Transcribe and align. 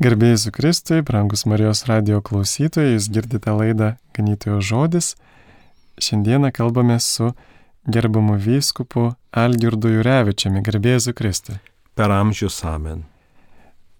Garbėjai 0.00 0.36
su 0.40 0.50
Kristui, 0.56 1.02
brangus 1.04 1.42
Marijos 1.44 1.82
radio 1.84 2.22
klausytojai, 2.24 2.94
jūs 2.94 3.10
girdite 3.12 3.52
laidą 3.52 3.90
Ganytojo 4.16 4.62
žodis. 4.64 5.10
Šiandieną 6.00 6.48
kalbame 6.56 6.96
su 7.04 7.34
gerbiamu 7.84 8.38
vyskupu 8.40 9.10
Algirdu 9.36 9.92
Jurevičiami, 9.92 10.64
garbėjai 10.64 11.04
su 11.04 11.14
Kristui. 11.18 11.58
Per 12.00 12.16
amžius 12.16 12.62
amen. 12.64 13.04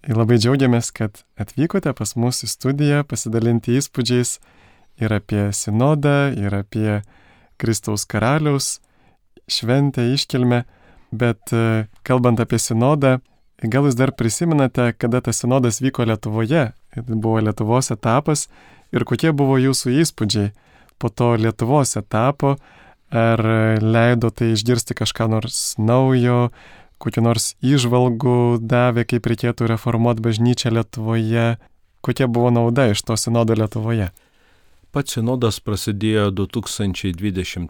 Ir 0.09 0.17
labai 0.17 0.41
džiaugiamės, 0.41 0.89
kad 0.89 1.21
atvykote 1.37 1.93
pas 1.93 2.17
mus 2.17 2.41
į 2.41 2.49
studiją 2.49 3.05
pasidalinti 3.05 3.77
įspūdžiais 3.77 4.39
ir 5.05 5.13
apie 5.13 5.51
sinodą, 5.53 6.31
ir 6.33 6.63
apie 6.63 7.03
Kristaus 7.61 8.09
karaliaus 8.09 8.79
šventę 9.45 10.09
iškilmę. 10.17 10.65
Bet 11.13 11.53
e, 11.53 11.85
kalbant 12.01 12.41
apie 12.41 12.57
sinodą, 12.57 13.19
gal 13.69 13.85
jūs 13.85 13.97
dar 13.99 14.13
prisimenate, 14.17 14.91
kada 14.97 15.21
tas 15.21 15.43
sinodas 15.43 15.81
vyko 15.83 16.07
Lietuvoje, 16.09 16.71
buvo 17.07 17.39
Lietuvos 17.43 17.91
etapas 17.93 18.47
ir 18.91 19.05
kokie 19.05 19.31
buvo 19.35 19.59
jūsų 19.61 19.93
įspūdžiai 20.01 20.51
po 21.01 21.09
to 21.09 21.35
Lietuvos 21.37 21.93
etapo, 21.99 22.55
ar 23.11 23.41
leido 23.81 24.31
tai 24.31 24.53
išgirsti 24.55 24.95
kažką 24.97 25.27
nors 25.29 25.75
naujo, 25.77 26.49
kokiu 27.01 27.23
nors 27.25 27.53
įžvalgų 27.65 28.61
davė, 28.61 29.05
kaip 29.09 29.29
reikėtų 29.29 29.69
reformuoti 29.73 30.23
bažnyčią 30.25 30.73
Lietuvoje, 30.77 31.55
kokia 32.05 32.27
buvo 32.29 32.51
nauda 32.53 32.91
iš 32.93 33.03
to 33.05 33.17
sinodo 33.17 33.57
Lietuvoje. 33.57 34.11
Pats 34.91 35.15
sinodas 35.15 35.61
prasidėjo 35.63 36.33
2021 36.35 37.69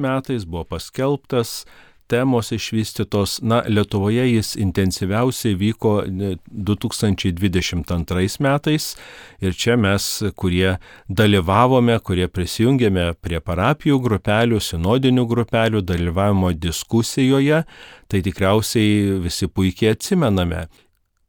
metais, 0.00 0.46
buvo 0.48 0.64
paskelbtas, 0.64 1.64
temos 2.06 2.52
išvystytos, 2.52 3.42
na, 3.42 3.62
Lietuvoje 3.68 4.26
jis 4.28 4.56
intensyviausiai 4.60 5.54
vyko 5.58 6.04
2022 6.06 8.40
metais. 8.44 8.96
Ir 9.40 9.52
čia 9.56 9.76
mes, 9.80 10.22
kurie 10.36 10.76
dalyvavome, 11.08 11.98
kurie 12.04 12.28
prisijungėme 12.28 13.14
prie 13.20 13.40
parapijų 13.40 14.00
grupelių, 14.04 14.60
sinodinių 14.60 15.26
grupelių, 15.30 15.82
dalyvavimo 15.82 16.52
diskusijoje, 16.52 17.64
tai 18.08 18.22
tikriausiai 18.24 19.20
visi 19.24 19.48
puikiai 19.48 19.92
atsimename, 19.94 20.66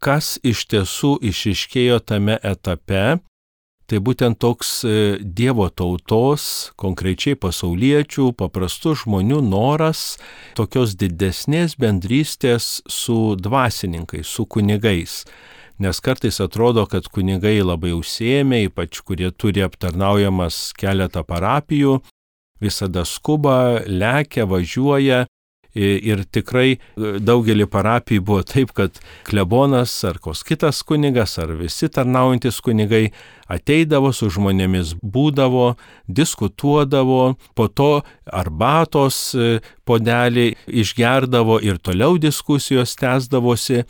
kas 0.04 0.40
iš 0.44 0.66
tiesų 0.72 1.18
išiškėjo 1.32 2.00
tame 2.06 2.40
etape, 2.44 3.20
Tai 3.86 4.00
būtent 4.02 4.40
toks 4.42 4.70
e, 4.82 4.94
Dievo 5.22 5.68
tautos, 5.70 6.72
konkrečiai 6.82 7.38
pasauliečių, 7.38 8.32
paprastų 8.34 8.96
žmonių 9.04 9.44
noras 9.46 10.16
tokios 10.58 10.96
didesnės 10.98 11.78
bendrystės 11.78 12.80
su 12.90 13.36
dvasininkais, 13.38 14.26
su 14.26 14.48
kunigais. 14.50 15.22
Nes 15.78 16.02
kartais 16.02 16.42
atrodo, 16.42 16.88
kad 16.90 17.06
kunigai 17.14 17.60
labai 17.62 17.94
užsiemė, 17.94 18.64
ypač 18.72 19.04
kurie 19.06 19.30
turi 19.30 19.62
aptarnaujamas 19.62 20.72
keletą 20.80 21.22
parapijų, 21.28 22.00
visada 22.64 23.06
skuba, 23.06 23.84
lekia, 23.86 24.48
važiuoja 24.50 25.26
Ir 25.76 26.22
tikrai 26.32 26.70
e, 26.72 26.78
daugelį 27.20 27.66
parapijų 27.68 28.24
buvo 28.24 28.44
taip, 28.48 28.72
kad 28.76 28.96
klebonas 29.28 29.92
ar 30.08 30.22
koks 30.24 30.46
kitas 30.48 30.80
kunigas 30.88 31.36
ar 31.42 31.52
visi 31.60 31.90
tarnaujantis 31.92 32.62
kunigai 32.64 33.10
ateidavo 33.52 34.12
su 34.14 34.30
žmonėmis, 34.34 34.96
būdavo, 35.02 35.76
diskutuodavo, 36.08 37.36
po 37.58 37.68
to 37.68 37.92
arbatos 38.26 39.20
e, 39.38 39.60
podelį 39.86 40.48
išgerdavo 40.82 41.60
ir 41.62 41.78
toliau 41.78 42.18
diskusijos 42.22 42.96
tęsdavosi. 42.98 43.84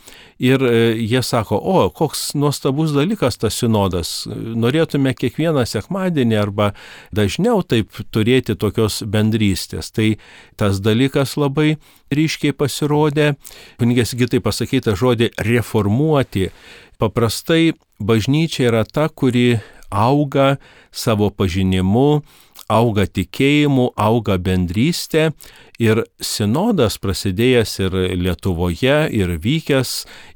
Ir 0.44 0.64
e, 0.68 0.76
jie 1.00 1.22
sako, 1.24 1.56
o, 1.56 1.86
koks 1.88 2.34
nuostabus 2.36 2.92
dalykas 2.96 3.40
tas 3.40 3.56
sinodas, 3.56 4.12
norėtume 4.28 5.14
kiekvieną 5.16 5.64
sekmadienį 5.68 6.40
arba 6.40 6.72
dažniau 7.16 7.64
taip 7.64 7.96
turėti 8.12 8.58
tokios 8.60 9.02
bendrystės. 9.08 9.92
Tai 9.96 10.14
tas 10.60 10.82
dalykas 10.84 11.38
labai 11.40 11.78
ryškiai 12.12 12.54
pasirodė, 12.54 13.32
kunigės 13.80 14.12
gitai 14.18 14.42
pasakyta 14.44 14.94
žodį 14.98 15.32
reformuoti 15.42 16.50
Paprastai 16.98 17.74
bažnyčia 18.00 18.70
yra 18.70 18.84
ta, 18.84 19.08
kuri 19.08 19.58
auga 19.90 20.56
savo 20.92 21.28
pažinimu, 21.30 22.22
auga 22.68 23.06
tikėjimu, 23.06 23.92
auga 23.96 24.38
bendrystė 24.42 25.30
ir 25.82 26.02
sinodas 26.20 26.98
prasidėjęs 26.98 27.76
ir 27.84 27.98
Lietuvoje, 28.18 28.98
ir 29.12 29.36
vykęs, 29.42 29.92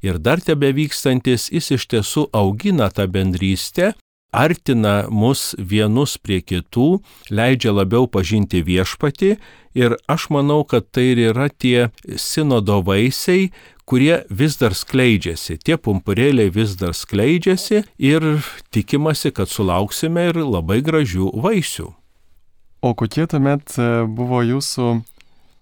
ir 0.07 0.21
dar 0.23 0.43
tebe 0.45 0.71
vykstantis, 0.77 1.49
jis 1.51 1.73
iš 1.79 1.89
tiesų 1.91 2.29
augina 2.37 2.91
tą 2.95 3.09
bendrystę, 3.11 3.95
artina 4.33 5.05
mus 5.11 5.55
vienus 5.59 6.17
prie 6.19 6.41
kitų, 6.43 7.01
leidžia 7.31 7.75
labiau 7.75 8.07
pažinti 8.11 8.63
viešpati 8.63 9.37
ir 9.75 9.97
aš 10.11 10.31
manau, 10.35 10.63
kad 10.65 10.89
tai 10.91 11.13
ir 11.13 11.23
yra 11.31 11.49
tie 11.51 11.91
sinodo 12.17 12.81
vaisiai, 12.87 13.51
kurie 13.91 14.23
vis 14.31 14.55
dar 14.61 14.75
skleidžiasi, 14.77 15.59
tie 15.59 15.75
pumpurėliai 15.75 16.53
vis 16.55 16.77
dar 16.79 16.95
skleidžiasi 16.95 17.83
ir 17.99 18.27
tikimasi, 18.71 19.33
kad 19.35 19.51
sulauksime 19.51 20.29
ir 20.31 20.43
labai 20.45 20.79
gražių 20.87 21.33
vaisių. 21.43 21.89
O 22.81 22.95
kokie 22.97 23.27
tuomet 23.29 23.75
e, 23.77 23.89
buvo 24.09 24.41
jūsų 24.47 25.03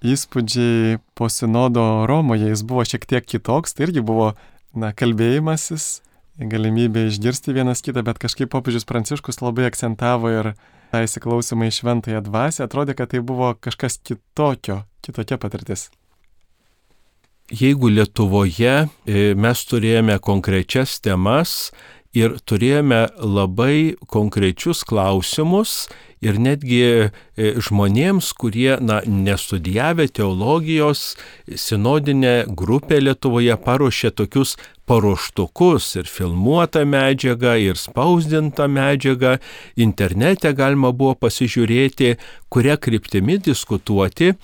įspūdžiai 0.07 1.01
po 1.19 1.27
sinodo 1.33 2.05
Romoje? 2.07 2.53
Jis 2.53 2.63
buvo 2.63 2.85
šiek 2.87 3.09
tiek 3.11 3.25
kitoks, 3.27 3.75
tai 3.75 3.89
irgi 3.89 4.05
buvo 4.05 4.35
na, 4.77 4.93
kalbėjimasis, 4.95 5.89
galimybė 6.39 7.09
išgirsti 7.09 7.55
vienas 7.57 7.83
kitą, 7.83 8.05
bet 8.07 8.21
kažkaip 8.23 8.51
popiežius 8.53 8.87
Pranciškus 8.87 9.41
labai 9.43 9.67
akcentavo 9.69 10.31
ir 10.31 10.53
tą 10.93 11.03
įsiklausimą 11.05 11.69
į 11.69 11.77
šventąją 11.81 12.23
dvasę, 12.27 12.65
atrodė, 12.65 12.95
kad 12.99 13.11
tai 13.13 13.23
buvo 13.25 13.53
kažkas 13.61 13.99
kitokio, 13.99 14.85
kitokia 15.05 15.39
patirtis. 15.41 15.89
Jeigu 17.49 17.89
Lietuvoje 17.89 18.75
e, 18.85 18.89
mes 19.33 19.61
turėjome 19.65 20.19
konkrečias 20.21 20.99
temas 21.01 21.71
ir 22.17 22.39
turėjome 22.49 23.07
labai 23.21 23.97
konkrečius 24.09 24.85
klausimus 24.89 25.87
ir 26.25 26.39
netgi 26.43 26.81
e, 26.83 27.11
žmonėms, 27.63 28.33
kurie 28.39 28.79
na, 28.83 29.01
nestudijavę 29.07 30.09
teologijos, 30.11 31.15
sinodinė 31.47 32.49
grupė 32.59 32.99
Lietuvoje 33.05 33.55
paruošė 33.63 34.11
tokius 34.19 34.57
paruoštukus 34.89 35.93
ir 36.01 36.11
filmuotą 36.11 36.83
medžiagą, 36.89 37.55
ir 37.61 37.79
spausdintą 37.79 38.67
medžiagą, 38.73 39.37
internete 39.79 40.53
galima 40.57 40.91
buvo 40.91 41.15
pasižiūrėti, 41.27 42.17
kuria 42.51 42.79
kryptimi 42.81 43.39
diskutuoti 43.39 44.35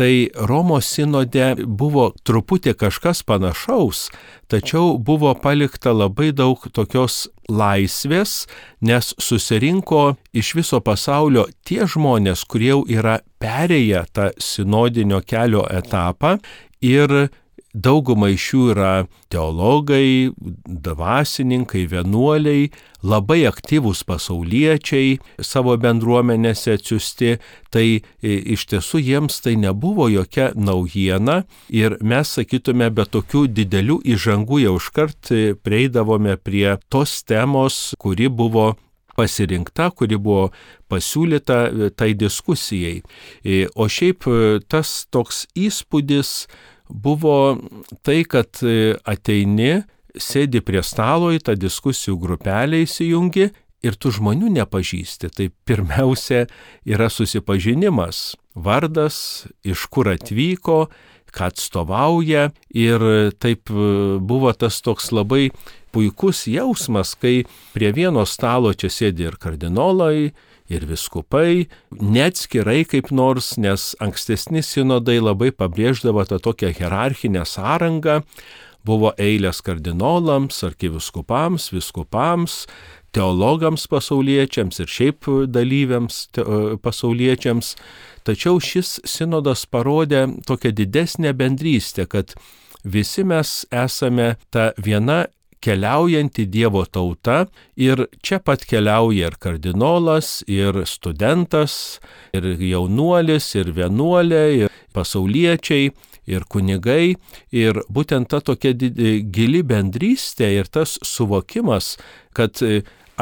Tai 0.00 0.28
Romos 0.48 0.86
sinode 0.88 1.58
buvo 1.60 2.06
truputį 2.24 2.72
kažkas 2.80 3.18
panašaus, 3.28 4.06
tačiau 4.48 4.94
buvo 4.96 5.34
palikta 5.36 5.92
labai 5.92 6.30
daug 6.32 6.62
tokios 6.72 7.26
laisvės, 7.52 8.46
nes 8.80 9.10
susirinko 9.20 10.14
iš 10.32 10.54
viso 10.56 10.80
pasaulio 10.80 11.44
tie 11.68 11.84
žmonės, 11.84 12.46
kurie 12.48 12.70
jau 12.70 12.80
yra 12.88 13.18
perėję 13.44 14.06
tą 14.16 14.30
sinodinio 14.40 15.20
kelio 15.20 15.66
etapą 15.68 16.38
ir 16.80 17.28
Dauguma 17.70 18.32
iš 18.32 18.48
jų 18.50 18.62
yra 18.72 18.92
teologai, 19.30 20.32
dvasininkai, 20.66 21.84
vienuoliai, 21.86 22.64
labai 23.06 23.44
aktyvūs 23.46 24.02
pasauliečiai 24.08 25.20
savo 25.38 25.76
bendruomenėse 25.78 26.74
atsiusti, 26.74 27.36
tai 27.70 27.86
e, 27.94 28.34
iš 28.56 28.66
tiesų 28.72 29.00
jiems 29.06 29.38
tai 29.44 29.54
nebuvo 29.54 30.08
jokia 30.10 30.50
naujiena 30.58 31.44
ir 31.70 31.94
mes 32.02 32.34
sakytume, 32.40 32.90
be 32.90 33.06
tokių 33.06 33.46
didelių 33.54 34.00
įžangų 34.16 34.64
jau 34.64 34.74
iškart 34.80 35.30
e, 35.30 35.54
prieidavome 35.54 36.34
prie 36.42 36.74
tos 36.90 37.20
temos, 37.22 37.94
kuri 38.02 38.26
buvo 38.26 38.72
pasirinkta, 39.14 39.92
kuri 39.94 40.18
buvo 40.18 40.50
pasiūlyta 40.90 41.60
e, 41.70 41.92
tai 41.94 42.10
diskusijai. 42.18 42.98
O 43.78 43.86
šiaip 43.86 44.26
tas 44.66 45.04
toks 45.14 45.44
įspūdis, 45.54 46.34
buvo 46.90 47.58
tai, 48.02 48.22
kad 48.28 48.60
e, 48.66 48.96
ateini, 49.08 49.80
sėdi 50.18 50.62
prie 50.66 50.82
stalo 50.82 51.30
į 51.34 51.40
tą 51.46 51.54
diskusijų 51.58 52.16
grupelę 52.18 52.82
įsijungi 52.84 53.50
ir 53.86 53.96
tu 53.96 54.12
žmonių 54.12 54.50
nepažįsti. 54.58 55.30
Tai 55.32 55.46
pirmiausia 55.68 56.44
yra 56.88 57.08
susipažinimas, 57.12 58.34
vardas, 58.54 59.46
iš 59.64 59.86
kur 59.92 60.10
atvyko, 60.12 60.84
ką 61.30 61.46
atstovauja 61.52 62.50
ir 62.74 63.04
taip 63.38 63.70
e, 63.70 64.18
buvo 64.18 64.52
tas 64.52 64.80
toks 64.82 65.12
labai 65.14 65.50
puikus 65.94 66.44
jausmas, 66.50 67.14
kai 67.18 67.44
prie 67.74 67.90
vieno 67.94 68.26
stalo 68.26 68.72
čia 68.74 68.90
sėdi 68.90 69.26
ir 69.28 69.38
kardinolai, 69.40 70.30
ir 70.70 70.86
viskupai, 70.88 71.66
neatskirai 71.90 72.84
kaip 72.88 73.10
nors, 73.10 73.56
nes 73.58 73.90
ankstesni 74.02 74.62
sinodai 74.64 75.18
labai 75.20 75.50
pabrėždavo 75.50 76.24
tą 76.30 76.38
tokią 76.42 76.70
hierarchinę 76.78 77.42
sąrangą, 77.46 78.20
buvo 78.86 79.12
eilės 79.20 79.60
kardinolams, 79.66 80.62
arkiviskupams, 80.64 81.68
viskupams, 81.74 82.62
teologams 83.14 83.88
pasauliečiams 83.90 84.80
ir 84.80 84.90
šiaip 84.90 85.28
dalyviams 85.50 86.22
te, 86.34 86.44
pasauliečiams. 86.82 87.74
Tačiau 88.26 88.60
šis 88.62 88.98
sinodas 89.08 89.64
parodė 89.66 90.26
tokią 90.46 90.72
didesnę 90.76 91.32
bendrystę, 91.36 92.06
kad 92.06 92.36
visi 92.84 93.24
mes 93.26 93.64
esame 93.72 94.34
ta 94.52 94.70
viena 94.78 95.24
keliaujanti 95.60 96.46
Dievo 96.50 96.84
tauta 96.86 97.44
ir 97.76 98.06
čia 98.24 98.40
pat 98.44 98.64
keliauja 98.68 99.30
ir 99.30 99.36
kardinolas, 99.40 100.40
ir 100.48 100.82
studentas, 100.88 102.00
ir 102.36 102.46
jaunuolis, 102.56 103.52
ir 103.60 103.72
vienuolė, 103.76 104.44
ir 104.64 104.78
pasauliečiai, 104.96 105.90
ir 106.30 106.46
kunigai. 106.48 107.16
Ir 107.52 107.82
būtent 107.92 108.30
ta 108.30 108.40
tokia 108.40 108.72
gili 108.74 109.62
bendrystė 109.66 110.52
ir 110.60 110.70
tas 110.72 110.98
suvokimas, 111.06 111.96
kad 112.36 112.60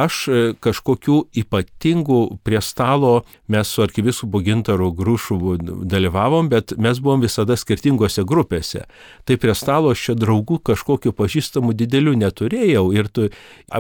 aš 0.05 0.21
e, 0.29 0.39
kažkokių 0.63 1.19
ypatingų 1.43 2.21
prie 2.47 2.61
stalo, 2.65 3.25
mes 3.51 3.71
su 3.71 3.83
arkiviskupu 3.85 4.41
Gintaru 4.47 4.91
Grušu 4.97 5.39
dalyvavom, 5.59 6.51
bet 6.53 6.75
mes 6.79 7.01
buvom 7.03 7.23
visada 7.25 7.57
skirtingose 7.59 8.25
grupėse. 8.29 8.87
Tai 9.29 9.39
prie 9.41 9.55
stalo 9.59 9.93
aš 9.95 10.09
čia 10.09 10.19
draugų 10.19 10.61
kažkokiu 10.71 11.15
pažįstamu 11.17 11.75
dideliu 11.77 12.17
neturėjau 12.19 12.89
ir 12.97 13.09
tu, 13.13 13.29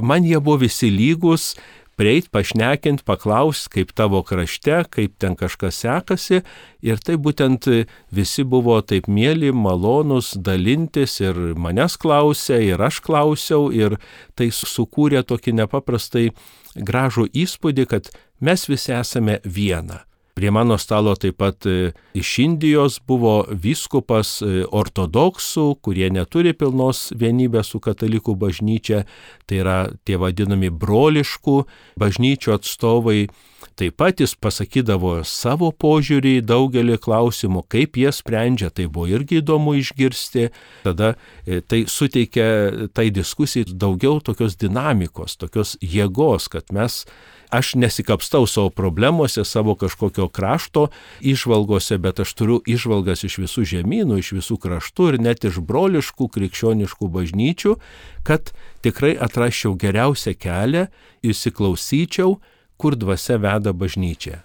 man 0.03 0.26
jie 0.26 0.41
buvo 0.41 0.62
visi 0.65 0.91
lygus, 0.93 1.55
prieit, 1.99 2.31
pašnekint, 2.33 3.03
paklaus, 3.09 3.67
kaip 3.73 3.93
tavo 3.99 4.23
krašte, 4.27 4.81
kaip 4.95 5.17
ten 5.19 5.37
kažkas 5.39 5.83
sekasi. 5.83 6.43
Ir 6.87 7.03
tai 7.03 7.19
būtent 7.19 7.67
visi 8.15 8.47
buvo 8.47 8.79
taip 8.87 9.11
mėly, 9.11 9.50
malonus 9.53 10.33
dalintis 10.37 11.19
ir 11.21 11.39
manęs 11.59 11.99
klausė, 12.00 12.61
ir 12.71 12.83
aš 12.89 13.03
klausiau, 13.05 13.69
ir 13.75 13.99
tai 14.39 14.53
sukūrė 14.55 15.25
tokį 15.27 15.59
nepaprastai 15.62 16.29
gražų 16.79 17.29
įspūdį, 17.35 17.89
kad 17.91 18.12
mes 18.41 18.69
visi 18.71 18.94
esame 18.94 19.41
viena. 19.44 20.07
Prie 20.38 20.50
mano 20.50 20.76
stalo 20.79 21.17
taip 21.19 21.40
pat 21.43 21.67
e, 21.67 21.90
iš 22.14 22.37
Indijos 22.38 23.00
buvo 23.02 23.40
vyskupas 23.50 24.37
e, 24.38 24.61
ortodoksų, 24.70 25.64
kurie 25.82 26.06
neturi 26.14 26.52
pilnos 26.55 27.08
vienybės 27.19 27.73
su 27.73 27.81
katalikų 27.82 28.37
bažnyčia, 28.38 29.00
tai 29.50 29.56
yra 29.64 29.79
tie 30.06 30.14
vadinami 30.14 30.70
broliškų 30.70 31.56
bažnyčių 31.99 32.55
atstovai. 32.55 33.25
Taip 33.79 33.96
pat 33.99 34.23
jis 34.23 34.37
pasakydavo 34.38 35.17
savo 35.26 35.73
požiūrį 35.75 36.37
į 36.38 36.44
daugelį 36.46 37.00
klausimų, 37.02 37.64
kaip 37.75 37.99
jie 37.99 38.12
sprendžia, 38.14 38.70
tai 38.70 38.87
buvo 38.87 39.08
irgi 39.11 39.41
įdomu 39.41 39.75
išgirsti. 39.81 40.52
Tada 40.87 41.17
e, 41.43 41.58
tai 41.67 41.82
suteikia 41.91 42.46
tai 42.94 43.08
diskusijai 43.11 43.75
daugiau 43.75 44.23
tokios 44.23 44.55
dinamikos, 44.62 45.34
tokios 45.43 45.75
jėgos, 45.82 46.46
kad 46.55 46.70
mes 46.70 47.02
Aš 47.50 47.75
nesikapstau 47.81 48.47
savo 48.47 48.71
problemuose, 48.71 49.45
savo 49.45 49.75
kažkokio 49.75 50.29
krašto 50.29 50.89
išvalgose, 51.21 51.99
bet 51.99 52.21
aš 52.21 52.35
turiu 52.37 52.59
išvalgas 52.69 53.25
iš 53.25 53.39
visų 53.41 53.65
žemynų, 53.73 54.19
iš 54.21 54.35
visų 54.37 54.59
kraštų 54.61 55.09
ir 55.12 55.19
net 55.25 55.47
iš 55.49 55.62
broliškų 55.65 56.29
krikščioniškų 56.35 57.09
bažnyčių, 57.09 57.73
kad 58.29 58.53
tikrai 58.85 59.15
atraščiau 59.17 59.73
geriausią 59.81 60.37
kelią, 60.37 60.85
įsiklausyčiau, 61.25 62.37
kur 62.77 62.97
dvasia 63.00 63.41
veda 63.41 63.73
bažnyčią. 63.73 64.43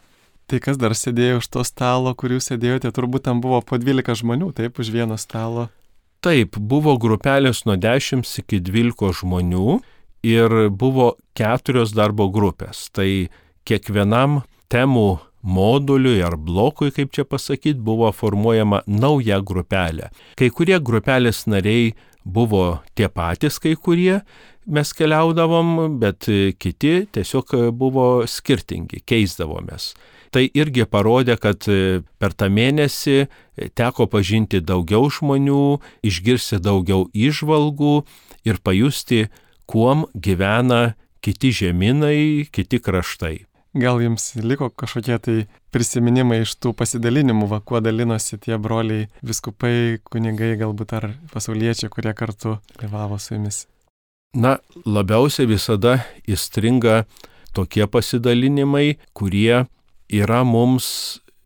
Tai 0.47 0.59
kas 0.63 0.79
dar 0.79 0.95
sėdėjo 0.95 1.41
už 1.41 1.47
to 1.51 1.63
stalo, 1.67 2.11
kur 2.15 2.31
jūs 2.35 2.47
sėdėjote, 2.51 2.91
turbūt 2.95 3.27
tam 3.27 3.43
buvo 3.43 3.59
po 3.63 3.79
12 3.79 4.23
žmonių, 4.23 4.51
taip, 4.55 4.79
už 4.79 4.91
vieno 4.95 5.19
stalo. 5.19 5.67
Taip, 6.23 6.55
buvo 6.55 6.95
grupelės 6.95 7.65
nuo 7.67 7.75
10 7.75 8.23
iki 8.23 8.61
12 8.63 9.11
žmonių 9.19 9.81
ir 10.23 10.69
buvo 10.71 11.13
keturios 11.37 11.93
darbo 11.95 12.29
grupės. 12.31 12.87
Tai 12.95 13.27
kiekvienam 13.67 14.41
temų 14.71 15.19
moduliui 15.43 16.23
ar 16.23 16.37
blokui, 16.39 16.93
kaip 16.95 17.11
čia 17.15 17.27
pasakyti, 17.27 17.79
buvo 17.83 18.09
formuojama 18.15 18.83
nauja 18.87 19.41
grupelė. 19.43 20.09
Kai 20.39 20.49
kurie 20.55 20.79
grupelės 20.79 21.43
nariai 21.51 21.91
buvo 22.23 22.79
tie 22.95 23.09
patys, 23.11 23.59
kai 23.59 23.75
kurie 23.75 24.21
mes 24.63 24.93
keliaudavom, 24.95 25.99
bet 25.99 26.29
kiti 26.55 26.93
tiesiog 27.11 27.51
buvo 27.75 28.23
skirtingi, 28.29 29.03
keisdavomės. 29.03 29.91
Tai 30.33 30.47
irgi 30.47 30.87
parodė, 30.89 31.35
kad 31.37 31.67
per 32.17 32.33
tą 32.33 32.47
mėnesį 32.49 33.27
teko 33.77 34.07
pažinti 34.09 34.63
daugiau 34.63 35.11
žmonių, 35.11 35.77
išgirsti 36.07 36.57
daugiau 36.63 37.05
išvalgų 37.13 37.99
ir 38.47 38.57
pajusti 38.63 39.27
kuom 39.73 40.05
gyvena 40.13 40.93
kiti 41.23 41.49
žemynai, 41.49 42.45
kiti 42.53 42.77
kraštai. 42.77 43.47
Gal 43.73 44.03
jums 44.03 44.35
liko 44.37 44.67
kažkokie 44.69 45.15
tai 45.17 45.37
prisiminimai 45.73 46.43
iš 46.43 46.53
tų 46.61 46.75
pasidalinimų, 46.77 47.47
va, 47.49 47.57
kuo 47.57 47.81
dalinosi 47.81 48.37
tie 48.37 48.59
broliai, 48.61 49.07
viskupai, 49.25 49.97
kunigai, 50.05 50.51
galbūt 50.61 50.93
ar 50.93 51.07
pasauliečiai, 51.33 51.89
kurie 51.89 52.13
kartu 52.13 52.59
dalyvavo 52.75 53.17
su 53.17 53.33
jumis? 53.33 53.63
Na, 54.37 54.59
labiausiai 54.85 55.49
visada 55.49 56.03
įstringa 56.29 57.07
tokie 57.57 57.89
pasidalinimai, 57.89 58.99
kurie 59.17 59.65
yra 60.13 60.43
mums 60.45 60.87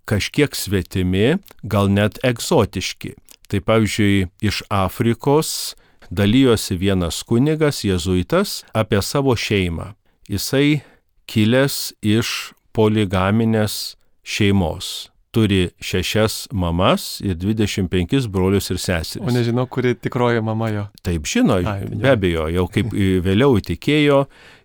kažkiek 0.08 0.52
svetimi, 0.56 1.38
gal 1.64 1.88
net 1.88 2.20
egzotiški. 2.28 3.16
Tai 3.48 3.64
pavyzdžiui, 3.64 4.28
iš 4.44 4.66
Afrikos 4.68 5.78
dalyjosi 6.12 6.78
vienas 6.80 7.22
kunigas, 7.28 7.84
jėzuitas, 7.86 8.62
apie 8.74 9.02
savo 9.02 9.36
šeimą. 9.38 9.94
Jisai 10.28 10.82
kilęs 11.28 11.94
iš 12.04 12.54
poligaminės 12.76 13.98
šeimos. 14.28 15.10
Turi 15.36 15.68
šešias 15.84 16.48
mamas 16.56 17.20
ir 17.22 17.36
25 17.38 18.30
brolius 18.32 18.72
ir 18.72 18.80
seseris. 18.82 19.22
O 19.22 19.34
nežinau, 19.34 19.68
kuri 19.70 19.94
tikroji 19.96 20.42
mama 20.42 20.72
jo. 20.74 20.86
Taip 21.06 21.28
žino, 21.30 21.60
Ai, 21.62 21.84
be 21.92 22.14
abejo, 22.16 22.48
jau 22.50 22.66
kaip 22.72 22.96
vėliau 22.96 23.60
įtikėjo, 23.60 24.24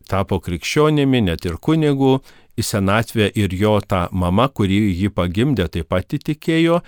tapo 0.08 0.38
krikščionimi, 0.42 1.24
net 1.28 1.44
ir 1.48 1.58
kunigu, 1.60 2.20
į 2.56 2.64
senatvę 2.66 3.30
ir 3.38 3.54
jo 3.56 3.78
ta 3.84 4.06
mama, 4.12 4.48
kuri 4.48 4.78
jį 4.92 5.12
pagimdė, 5.16 5.68
taip 5.72 5.90
pat 5.92 6.16
įtikėjo 6.16 6.80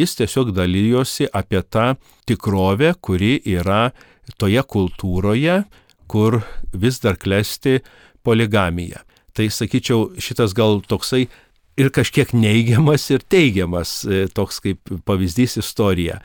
jis 0.00 0.16
tiesiog 0.18 0.52
dalyjosi 0.56 1.28
apie 1.32 1.62
tą 1.62 1.94
tikrovę, 2.28 2.94
kuri 3.00 3.38
yra 3.44 3.90
toje 4.38 4.62
kultūroje, 4.62 5.62
kur 6.06 6.40
vis 6.72 7.00
dar 7.02 7.18
klesti 7.20 7.80
poligamija. 8.22 9.02
Tai 9.32 9.48
sakyčiau, 9.48 10.12
šitas 10.20 10.52
gal 10.56 10.82
toksai 10.84 11.26
ir 11.80 11.92
kažkiek 11.94 12.34
neigiamas 12.36 13.08
ir 13.14 13.22
teigiamas 13.24 14.02
e, 14.04 14.26
toks 14.28 14.60
kaip 14.64 14.92
pavyzdys 15.08 15.56
istorija. 15.62 16.20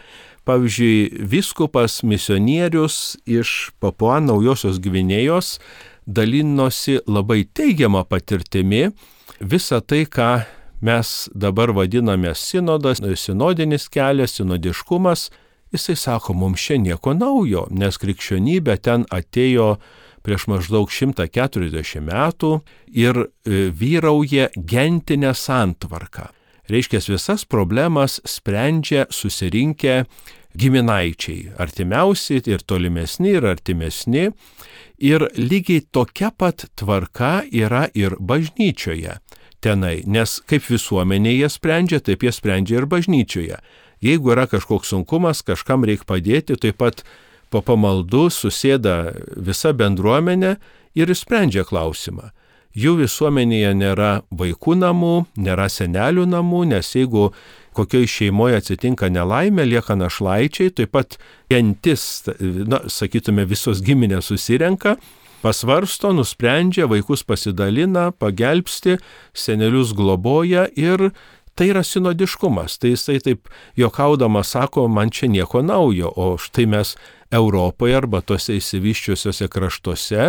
Pavyzdžiui, 0.48 1.24
viskupas 1.28 2.02
misionierius 2.08 3.18
iš 3.28 3.74
Papua 3.84 4.22
Naujosios 4.24 4.80
Gvinėjos 4.84 5.58
dalinosi 6.08 7.02
labai 7.08 7.44
teigiamą 7.52 8.06
patirtimi 8.08 8.88
visą 9.44 9.82
tai, 9.84 10.06
ką 10.08 10.30
mes 10.82 11.30
dabar 11.34 11.74
vadiname 11.74 12.36
sinodas, 12.36 13.02
sinodinis 13.16 13.88
kelias, 13.90 14.38
sinodiškumas, 14.38 15.30
jisai 15.72 15.96
sako, 15.96 16.34
mums 16.34 16.62
čia 16.62 16.78
nieko 16.78 17.14
naujo, 17.18 17.68
nes 17.72 17.98
krikščionybė 17.98 18.78
ten 18.82 19.06
atėjo 19.12 19.76
prieš 20.26 20.48
maždaug 20.52 20.92
140 20.92 22.04
metų 22.04 22.52
ir 22.92 23.22
e, 23.24 23.70
vyrauja 23.72 24.50
gentinė 24.56 25.34
santvarka. 25.36 26.32
Reiškia, 26.68 27.00
visas 27.08 27.46
problemas 27.48 28.20
sprendžia 28.28 29.06
susirinkę 29.10 30.02
giminaičiai, 30.58 31.54
artimiausi 31.64 32.42
ir 32.44 32.66
tolimesni 32.68 33.38
ir 33.38 33.48
artimesni. 33.48 34.28
Ir 34.98 35.28
lygiai 35.38 35.86
tokia 35.94 36.32
pat 36.34 36.66
tvarka 36.76 37.46
yra 37.54 37.86
ir 37.96 38.18
bažnyčioje 38.20 39.20
tenai, 39.68 40.02
nes 40.08 40.40
kaip 40.48 40.66
visuomenė 40.72 41.36
jie 41.36 41.52
sprendžia, 41.52 42.02
taip 42.04 42.24
jie 42.24 42.34
sprendžia 42.36 42.82
ir 42.82 42.90
bažnyčioje. 42.90 43.60
Jeigu 44.04 44.34
yra 44.34 44.46
kažkoks 44.50 44.94
sunkumas, 44.94 45.44
kažkam 45.46 45.86
reikia 45.88 46.08
padėti, 46.08 46.58
taip 46.62 46.80
pat 46.82 47.04
po 47.52 47.64
pamaldų 47.66 48.28
susėda 48.34 48.98
visa 49.36 49.74
bendruomenė 49.74 50.58
ir 50.98 51.14
išsprendžia 51.14 51.66
klausimą. 51.68 52.32
Jų 52.78 52.94
visuomenėje 53.00 53.72
nėra 53.74 54.10
vaikų 54.38 54.76
namų, 54.78 55.16
nėra 55.42 55.66
senelių 55.72 56.28
namų, 56.30 56.60
nes 56.76 56.92
jeigu 56.94 57.32
kokioje 57.78 58.10
šeimoje 58.12 58.60
atsitinka 58.60 59.10
nelaimė, 59.10 59.66
lieka 59.66 59.98
našlaičiai, 59.98 60.70
taip 60.78 60.94
pat 60.94 61.18
gentis, 61.50 62.28
na, 62.38 62.84
sakytume, 62.92 63.48
visos 63.50 63.82
giminės 63.86 64.30
susirenka 64.30 64.98
pasvarsto, 65.44 66.14
nusprendžia, 66.16 66.88
vaikus 66.90 67.24
pasidalina, 67.28 68.10
pagelbsti, 68.12 68.98
senelius 69.38 69.94
globoja 69.98 70.68
ir 70.76 71.12
Tai 71.58 71.72
yra 71.72 71.82
sinodiškumas. 71.82 72.78
Tai 72.78 72.92
jisai 72.92 73.18
taip 73.26 73.48
jokaudamas 73.78 74.52
sako, 74.54 74.84
man 74.88 75.10
čia 75.10 75.26
nieko 75.26 75.64
naujo, 75.66 76.12
o 76.14 76.36
štai 76.38 76.68
mes 76.70 76.92
Europoje 77.34 77.96
arba 77.98 78.22
tose 78.22 78.56
įsivyščiusiuose 78.56 79.50
kraštuose 79.52 80.28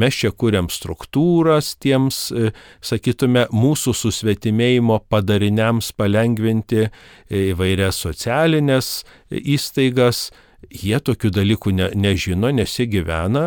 mes 0.00 0.16
čia 0.18 0.32
kuriam 0.32 0.66
struktūras 0.72 1.74
tiems, 1.84 2.22
e, 2.32 2.50
sakytume, 2.82 3.44
mūsų 3.52 3.94
susvetimėjimo 3.94 4.96
padariniams 5.12 5.92
palengvinti 6.00 6.86
e, 6.86 6.90
įvairias 7.52 8.00
socialinės 8.00 8.90
įstaigas. 9.30 10.30
Jie 10.70 10.96
tokių 11.04 11.30
dalykų 11.36 11.76
ne, 11.76 11.92
nežino, 11.94 12.50
nes 12.56 12.72
jie 12.80 12.88
gyvena 12.88 13.44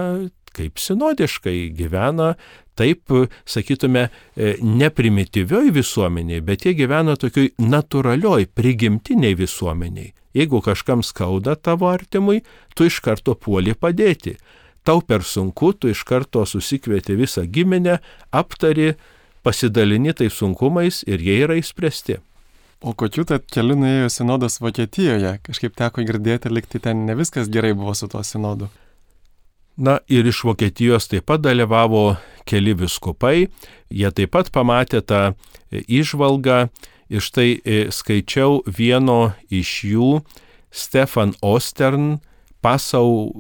kaip 0.54 0.80
sinodiškai, 0.82 1.72
gyvena 1.78 2.34
taip, 2.80 3.12
sakytume, 3.46 4.08
e, 4.36 4.56
neprimityvioj 4.62 5.72
visuomeniai, 5.76 6.42
bet 6.42 6.66
jie 6.66 6.74
gyvena 6.78 7.16
tokioj 7.20 7.54
natūralioj, 7.62 8.48
prigimtiniai 8.56 9.38
visuomeniai. 9.38 10.14
Jeigu 10.34 10.64
kažkam 10.66 11.04
skauda 11.06 11.56
tavo 11.56 11.92
artimui, 11.92 12.42
tu 12.74 12.88
iš 12.90 13.00
karto 13.06 13.36
puoli 13.38 13.76
padėti. 13.78 14.38
Tau 14.84 15.02
per 15.06 15.24
sunku, 15.24 15.72
tu 15.78 15.92
iš 15.94 16.02
karto 16.04 16.44
susikvieti 16.50 17.16
visą 17.16 17.46
giminę, 17.46 18.00
aptari, 18.32 18.96
pasidalini 19.46 20.14
tai 20.18 20.32
sunkumais 20.34 21.04
ir 21.08 21.22
jie 21.22 21.38
yra 21.46 21.60
įspręsti. 21.62 22.18
O 22.84 22.92
kokiu 23.00 23.24
tad 23.24 23.46
keliu 23.48 23.78
nuėjo 23.80 24.10
sinodas 24.12 24.58
Vokietijoje? 24.60 25.38
Kažkaip 25.46 25.78
teko 25.80 26.04
girdėti, 26.04 26.52
likti 26.52 26.82
ten 26.84 27.06
ne 27.08 27.16
viskas 27.16 27.48
gerai 27.48 27.72
buvo 27.78 27.94
su 27.96 28.10
tuo 28.12 28.24
sinodu. 28.28 28.68
Na 29.77 29.98
ir 30.08 30.27
iš 30.30 30.44
Vokietijos 30.46 31.08
taip 31.10 31.25
pat 31.25 31.42
dalyvavo 31.42 32.15
keli 32.46 32.75
viskupai, 32.77 33.48
jie 33.89 34.12
taip 34.13 34.34
pat 34.36 34.51
pamatė 34.53 35.01
tą 35.01 35.22
išvalgą 35.72 36.68
ir 37.10 37.24
štai 37.24 37.50
e, 37.58 37.80
skaičiau 37.89 38.62
vieno 38.68 39.34
iš 39.50 39.72
jų, 39.89 40.10
Stefan 40.74 41.34
Ostern, 41.42 42.20
pasau 42.62 43.34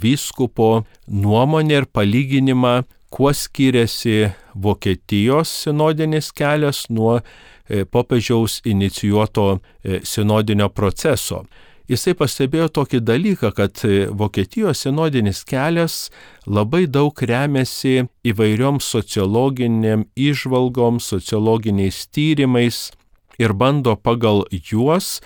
vyskupo 0.00 0.84
nuomonę 1.06 1.82
ir 1.82 1.86
palyginimą, 1.86 2.82
kuo 3.10 3.32
skiriasi 3.34 4.30
Vokietijos 4.54 5.50
sinodinis 5.64 6.30
kelias 6.30 6.84
nuo 6.90 7.18
e, 7.18 7.82
popiežiaus 7.84 8.60
inicijuoto 8.64 9.58
e, 9.58 10.00
sinodinio 10.06 10.70
proceso 10.70 11.44
jisai 11.90 12.14
pastebėjo 12.18 12.68
tokį 12.78 13.00
dalyką, 13.02 13.50
kad 13.56 13.82
e, 13.86 14.06
Vokietijos 14.14 14.84
sinodinis 14.84 15.42
kelias 15.48 16.08
labai 16.46 16.86
daug 16.86 17.14
remiasi 17.14 18.06
įvairiom 18.26 18.80
sociologiniam 18.84 20.06
išvalgom, 20.14 21.00
sociologiniais 21.02 22.04
tyrimais 22.14 22.90
ir 23.40 23.54
bando 23.56 23.96
pagal 23.96 24.44
juos 24.52 25.18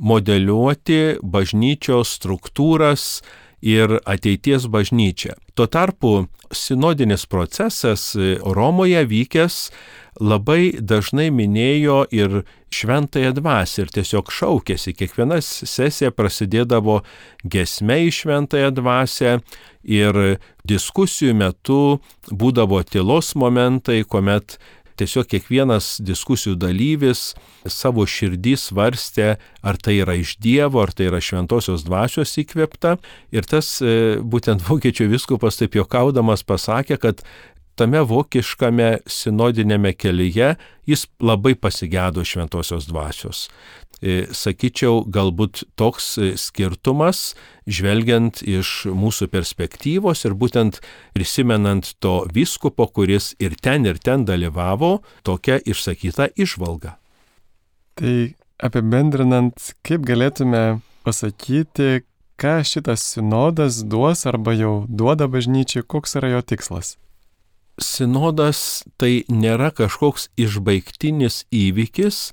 modeliuoti 0.00 1.20
bažnyčios 1.22 2.16
struktūras 2.18 3.20
ir 3.62 3.98
ateities 4.08 4.66
bažnyčią. 4.66 5.36
Tuo 5.54 5.66
tarpu 5.66 6.26
sinodinis 6.52 7.26
procesas 7.26 8.14
e, 8.16 8.36
Romoje 8.44 9.04
vykęs 9.06 9.70
labai 10.20 10.76
dažnai 10.80 11.30
minėjo 11.32 12.02
ir 12.12 12.42
šventąją 12.74 13.32
dvasę 13.38 13.84
ir 13.84 13.92
tiesiog 13.94 14.30
šaukėsi. 14.34 14.94
Kiekviena 14.96 15.40
sesija 15.44 16.10
prasidėdavo 16.14 17.00
gesme 17.44 18.00
į 18.06 18.10
šventąją 18.14 18.72
dvasę 18.76 19.38
ir 19.86 20.20
diskusijų 20.68 21.34
metu 21.38 21.80
būdavo 22.30 22.82
tylos 22.84 23.32
momentai, 23.38 24.02
kuomet 24.04 24.58
tiesiog 25.00 25.28
kiekvienas 25.30 25.96
diskusijų 26.04 26.56
dalyvis 26.60 27.30
savo 27.68 28.06
širdį 28.08 28.54
svarstė, 28.60 29.30
ar 29.64 29.78
tai 29.80 29.98
yra 30.00 30.16
iš 30.20 30.36
Dievo, 30.42 30.82
ar 30.84 30.92
tai 30.96 31.08
yra 31.10 31.20
šventosios 31.24 31.84
dvasios 31.88 32.36
įkvėpta. 32.40 32.96
Ir 33.34 33.48
tas 33.48 33.78
e, 33.82 34.20
būtent 34.20 34.64
vokiečių 34.68 35.10
viskupas 35.14 35.60
taip 35.60 35.78
jokaudamas 35.80 36.44
pasakė, 36.46 37.00
kad 37.00 37.24
tame 37.80 38.02
vokiškame 38.04 38.90
sinodinėme 39.08 39.94
kelyje 39.96 40.54
jis 40.90 41.06
labai 41.22 41.54
pasigėdo 41.56 42.24
šventosios 42.26 42.88
dvasios. 42.90 43.46
E, 44.00 44.24
sakyčiau, 44.32 45.02
galbūt 45.12 45.64
toks 45.76 46.06
e, 46.16 46.30
skirtumas, 46.40 47.34
žvelgiant 47.68 48.40
iš 48.40 48.88
mūsų 48.96 49.28
perspektyvos 49.28 50.24
ir 50.24 50.36
būtent 50.40 50.80
prisimenant 51.12 51.92
to 52.00 52.14
viskupo, 52.32 52.88
kuris 52.88 53.34
ir 53.42 53.58
ten, 53.60 53.84
ir 53.84 54.00
ten 54.00 54.24
dalyvavo, 54.24 55.02
tokia 55.22 55.60
išsakyta 55.60 56.30
išvalga. 56.32 56.96
Tai 58.00 58.16
apibendrinant, 58.64 59.74
kaip 59.84 60.08
galėtume 60.08 60.80
pasakyti, 61.04 62.00
ką 62.40 62.56
šitas 62.64 63.04
sinodas 63.12 63.82
duos 63.84 64.24
arba 64.24 64.56
jau 64.56 64.74
duoda 64.88 65.28
bažnyčiai, 65.28 65.84
koks 65.84 66.16
yra 66.16 66.32
jo 66.38 66.42
tikslas? 66.54 66.96
sinodas 67.80 68.84
tai 69.00 69.24
nėra 69.32 69.70
kažkoks 69.74 70.28
išbaigtinis 70.40 71.44
įvykis, 71.48 72.30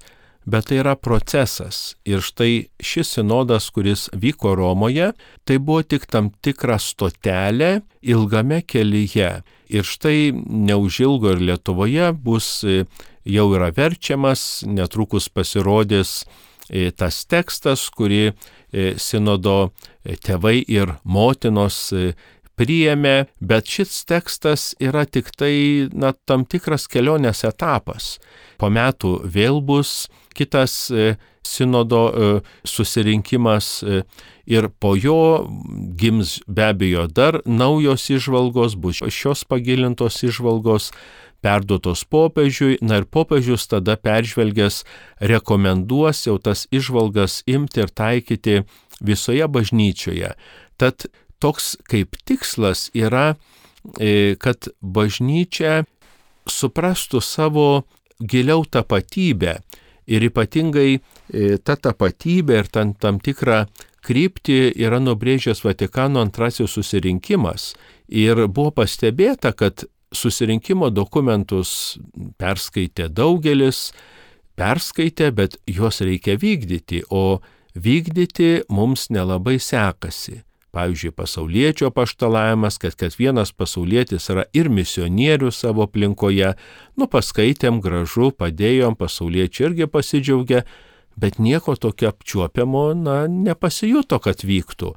bet 0.47 0.69
tai 0.69 0.79
yra 0.79 0.95
procesas. 0.95 1.97
Ir 2.07 2.23
štai 2.23 2.69
šis 2.79 3.17
sinodas, 3.17 3.67
kuris 3.75 4.07
vyko 4.15 4.55
Romoje, 4.55 5.11
tai 5.43 5.57
buvo 5.59 5.83
tik 5.83 6.07
tam 6.07 6.31
tikra 6.41 6.79
stotelė 6.79 7.81
ilgame 8.01 8.61
kelyje. 8.63 9.31
Ir 9.67 9.83
štai 9.83 10.31
neužilgo 10.31 11.35
ir 11.35 11.43
Lietuvoje 11.49 12.13
bus 12.15 12.63
e, 12.63 12.85
jau 13.27 13.49
yra 13.57 13.73
verčiamas, 13.75 14.63
netrukus 14.63 15.27
pasirodys 15.27 16.21
e, 16.69 16.87
tas 16.95 17.25
tekstas, 17.27 17.89
kurį 17.91 18.23
e, 18.29 18.93
sinodo 18.95 19.73
tėvai 20.23 20.61
ir 20.63 20.95
motinos 21.03 21.91
priėmė, 22.57 23.27
bet 23.39 23.69
šis 23.69 24.03
tekstas 24.09 24.71
yra 24.81 25.05
tik 25.05 25.29
tai 25.37 25.87
na, 25.93 26.13
tam 26.25 26.45
tikras 26.45 26.87
kelionės 26.89 27.45
etapas. 27.47 28.17
Po 28.57 28.71
metų 28.73 29.19
vėl 29.29 29.61
bus 29.61 30.07
kitas 30.37 30.87
e, 30.91 31.15
sinodo 31.45 32.01
e, 32.09 32.31
susirinkimas 32.67 33.69
e, 33.83 34.01
ir 34.49 34.69
po 34.81 34.95
jo 34.97 35.45
gims 35.99 36.39
be 36.47 36.67
abejo 36.71 37.07
dar 37.07 37.41
naujos 37.45 38.09
išvalgos, 38.13 38.77
bus 38.79 39.01
šios 39.13 39.45
pagilintos 39.49 40.21
išvalgos 40.25 40.91
perduotos 41.45 42.03
popiežiui, 42.09 42.79
na 42.81 43.01
ir 43.01 43.05
popiežius 43.05 43.67
tada 43.69 43.97
peržvelgęs 44.01 44.81
rekomenduos 45.31 46.25
jau 46.25 46.37
tas 46.41 46.65
išvalgas 46.73 47.43
imti 47.45 47.83
ir 47.85 47.93
taikyti 47.93 48.63
visoje 49.05 49.45
bažnyčioje. 49.45 50.33
Tad 50.81 51.05
toks 51.39 51.75
kaip 51.89 52.17
tikslas 52.25 52.87
yra, 52.97 53.35
e, 53.99 54.35
kad 54.39 54.69
bažnyčia 54.81 55.85
suprastų 56.47 57.21
savo 57.21 57.67
giliau 58.19 58.65
tapatybę 58.65 59.59
ir 60.07 60.25
ypatingai 60.29 60.97
e, 60.97 61.57
ta 61.59 61.75
tapatybė 61.75 62.63
ir 62.63 62.71
tam, 62.71 62.93
tam 62.95 63.19
tikrą 63.23 63.65
kryptį 64.07 64.71
yra 64.79 65.01
nubrėžęs 65.03 65.65
Vatikano 65.65 66.23
antrasis 66.23 66.71
susirinkimas. 66.71 67.73
Ir 68.07 68.45
buvo 68.47 68.71
pastebėta, 68.79 69.51
kad 69.51 69.83
susirinkimo 70.15 70.87
dokumentus 70.95 71.97
perskaitė 72.39 73.09
daugelis, 73.11 73.91
perskaitė, 74.55 75.33
bet 75.35 75.59
juos 75.67 75.99
reikia 75.99 76.37
vykdyti, 76.39 77.03
o 77.11 77.41
vykdyti 77.75 78.63
mums 78.71 79.09
nelabai 79.11 79.59
sekasi 79.59 80.46
pavyzdžiui, 80.75 81.13
pasaulietčio 81.15 81.91
paštalavimas, 81.95 82.77
kad 82.81 82.95
kiekvienas 82.99 83.53
pasaulietis 83.55 84.29
yra 84.33 84.47
ir 84.53 84.69
misionierius 84.69 85.61
savo 85.63 85.87
aplinkoje, 85.87 86.53
nu 86.97 87.07
paskaitėm 87.11 87.79
gražu, 87.83 88.31
padėjom, 88.35 88.97
pasauliečiai 88.99 89.69
irgi 89.69 89.87
pasidžiaugia, 89.91 90.65
bet 91.17 91.39
nieko 91.39 91.75
tokio 91.75 92.11
apčiuopiamo, 92.11 92.91
na, 92.93 93.17
nepasijuto, 93.27 94.19
kad 94.21 94.43
vyktų. 94.45 94.93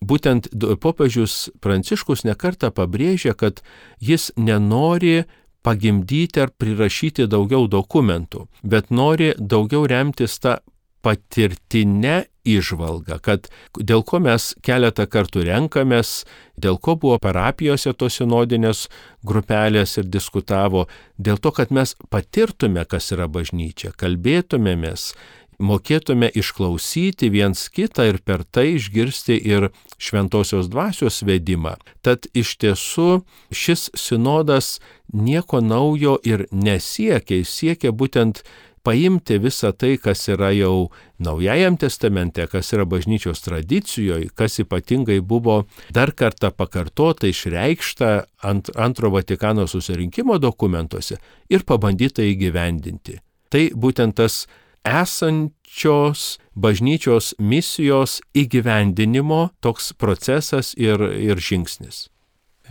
Būtent 0.00 0.48
popiežius 0.80 1.50
Pranciškus 1.62 2.24
nekarta 2.24 2.72
pabrėžė, 2.74 3.34
kad 3.36 3.60
jis 4.00 4.32
nenori 4.36 5.24
pagimdyti 5.64 6.42
ar 6.42 6.52
prirašyti 6.56 7.28
daugiau 7.30 7.68
dokumentų, 7.70 8.46
bet 8.64 8.90
nori 8.90 9.32
daugiau 9.38 9.86
remtis 9.88 10.40
tą 10.40 10.58
patirtinę 11.04 12.24
išvalgą, 12.44 13.18
kad 13.24 13.48
dėl 13.76 14.04
ko 14.04 14.20
mes 14.24 14.52
keletą 14.64 15.06
kartų 15.10 15.46
renkamės, 15.48 16.24
dėl 16.60 16.76
ko 16.76 16.96
buvo 17.00 17.18
parapijose 17.22 17.94
tos 17.96 18.20
sinodinės 18.20 18.86
grupelės 19.24 19.96
ir 20.00 20.10
diskutavo, 20.12 20.86
dėl 21.16 21.40
to, 21.40 21.54
kad 21.56 21.72
mes 21.72 21.96
patirtume, 22.12 22.84
kas 22.88 23.10
yra 23.16 23.28
bažnyčia, 23.32 23.94
kalbėtumėmės, 23.96 25.12
mokėtume 25.58 26.28
išklausyti 26.34 27.30
viens 27.30 27.68
kitą 27.70 28.08
ir 28.10 28.18
per 28.24 28.44
tai 28.44 28.74
išgirsti 28.74 29.36
ir 29.38 29.70
šventosios 29.98 30.68
dvasios 30.72 31.22
vedimą. 31.26 31.76
Tad 32.02 32.26
iš 32.34 32.56
tiesų 32.62 33.22
šis 33.54 33.90
sinodas 33.94 34.78
nieko 35.12 35.62
naujo 35.62 36.18
ir 36.26 36.46
nesiekia, 36.50 37.40
jis 37.40 37.54
siekia 37.54 37.94
būtent 37.94 38.42
paimti 38.84 39.38
visą 39.40 39.72
tai, 39.72 39.96
kas 39.98 40.28
yra 40.28 40.52
jau 40.54 40.90
Naujajam 41.24 41.76
testamente, 41.80 42.44
kas 42.50 42.72
yra 42.74 42.84
bažnyčios 42.84 43.40
tradicijoje, 43.44 44.28
kas 44.36 44.58
ypatingai 44.60 45.20
buvo 45.24 45.62
dar 45.94 46.12
kartą 46.12 46.50
pakartota, 46.52 47.30
išreikšta 47.30 48.10
ant 48.44 48.68
antro 48.76 49.12
Vatikano 49.14 49.66
susirinkimo 49.70 50.36
dokumentuose 50.42 51.20
ir 51.48 51.64
pabandyta 51.64 52.26
įgyvendinti. 52.26 53.20
Tai 53.48 53.64
būtent 53.78 54.18
tas 54.18 54.44
esančios 54.84 56.26
bažnyčios 56.54 57.32
misijos 57.38 58.20
įgyvendinimo 58.36 59.54
toks 59.64 59.94
procesas 59.96 60.74
ir, 60.76 61.00
ir 61.00 61.40
žingsnis. 61.40 62.08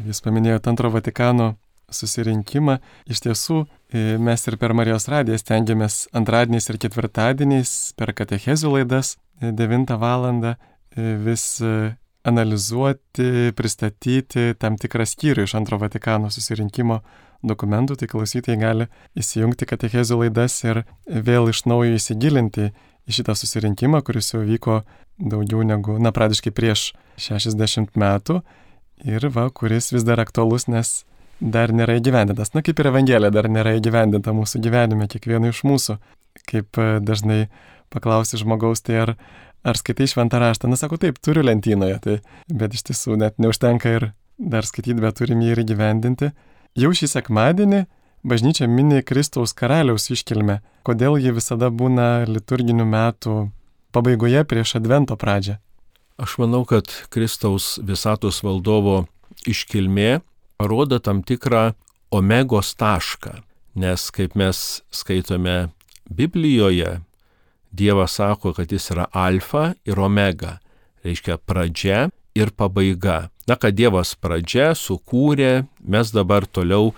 Jūs 0.04 0.22
paminėjote 0.26 0.70
antro 0.70 0.94
Vatikano 0.94 1.54
susirinkimą. 1.94 2.80
Iš 3.10 3.24
tiesų, 3.26 3.64
mes 3.94 4.48
ir 4.48 4.58
per 4.58 4.74
Marijos 4.74 5.06
radiją 5.12 5.38
stengiamės 5.38 6.08
antradieniais 6.18 6.70
ir 6.70 6.80
ketvirtadieniais 6.82 7.74
per 7.98 8.14
katechezių 8.18 8.78
laidas 8.78 9.18
9 9.42 9.94
e, 9.94 9.98
val. 10.02 10.30
E, 10.34 10.56
vis 11.26 11.62
analizuoti, 12.24 13.52
pristatyti 13.58 14.54
tam 14.60 14.78
tikrą 14.80 15.06
skyrių 15.10 15.44
iš 15.48 15.56
antro 15.60 15.80
Vatikano 15.82 16.30
susirinkimo 16.32 17.02
dokumentų, 17.44 17.98
tai 18.00 18.08
klausytojai 18.08 18.60
gali 18.62 18.88
įsijungti 19.20 19.68
katechezių 19.68 20.22
laidas 20.22 20.56
ir 20.64 20.84
vėl 21.08 21.52
iš 21.52 21.66
naujo 21.68 21.98
įsigilinti 21.98 22.70
į 23.04 23.18
šitą 23.18 23.36
susirinkimą, 23.36 24.00
kuris 24.08 24.32
jau 24.32 24.44
vyko 24.48 24.82
daugiau 25.20 25.66
negu, 25.68 25.98
na, 26.00 26.14
pradiškai 26.16 26.54
prieš 26.56 26.94
60 27.20 27.98
metų 28.00 28.40
ir 29.04 29.28
va, 29.36 29.50
kuris 29.52 29.92
vis 29.92 30.08
dar 30.08 30.24
aktualus, 30.24 30.70
nes 30.72 31.04
dar 31.44 31.74
nėra 31.76 31.98
įgyvendintas. 32.00 32.54
Na 32.56 32.64
kaip 32.64 32.80
ir 32.80 32.90
Evangelija 32.94 33.32
dar 33.34 33.50
nėra 33.52 33.76
įgyvendinta 33.78 34.34
mūsų 34.36 34.62
gyvenime, 34.64 35.10
kiekvieno 35.12 35.52
iš 35.52 35.64
mūsų. 35.68 35.98
Kaip 36.50 36.80
e, 36.80 37.00
dažnai 37.04 37.48
paklausi 37.94 38.40
žmogaus, 38.40 38.82
tai 38.86 39.02
ar, 39.04 39.14
ar 39.68 39.80
skaitai 39.80 40.08
šventą 40.10 40.40
raštą. 40.42 40.72
Na 40.72 40.80
sako, 40.80 40.98
taip, 41.02 41.20
turiu 41.24 41.44
lentynoje, 41.46 42.00
tai, 42.04 42.16
bet 42.50 42.78
iš 42.78 42.88
tiesų 42.90 43.20
net 43.22 43.42
neužtenka 43.44 43.92
ir 44.00 44.10
dar 44.40 44.66
skaityti, 44.68 45.02
bet 45.04 45.20
turim 45.20 45.44
jį 45.44 45.54
ir 45.54 45.64
įgyvendinti. 45.66 46.32
Jau 46.80 46.94
šį 46.96 47.12
sekmadienį 47.12 47.84
bažnyčia 48.26 48.70
mini 48.72 49.04
Kristaus 49.06 49.54
karaliaus 49.54 50.10
iškilmę. 50.16 50.62
Kodėl 50.88 51.20
ji 51.22 51.36
visada 51.36 51.70
būna 51.70 52.26
liturginių 52.30 52.88
metų 52.88 53.36
pabaigoje 53.94 54.42
prieš 54.48 54.78
Advento 54.80 55.20
pradžią? 55.20 55.60
Aš 56.18 56.38
manau, 56.42 56.64
kad 56.66 56.90
Kristaus 57.14 57.76
visatos 57.84 58.42
valdovo 58.46 59.04
iškilmė 59.50 60.22
rodo 60.60 61.00
tam 61.00 61.24
tikrą 61.24 61.72
omegos 62.14 62.76
tašką, 62.76 63.40
nes 63.76 64.10
kaip 64.14 64.36
mes 64.36 64.84
skaitome 64.92 65.70
Biblijoje, 66.10 67.02
Dievas 67.74 68.20
sako, 68.20 68.52
kad 68.54 68.72
jis 68.72 68.92
yra 68.94 69.08
alfa 69.18 69.72
ir 69.86 69.98
omega, 70.00 70.60
reiškia 71.02 71.40
pradžia 71.42 72.10
ir 72.38 72.52
pabaiga. 72.54 73.32
Na, 73.50 73.58
kad 73.58 73.74
Dievas 73.74 74.14
pradžia 74.14 74.76
sukūrė, 74.78 75.66
mes 75.82 76.12
dabar 76.14 76.46
toliau 76.46 76.92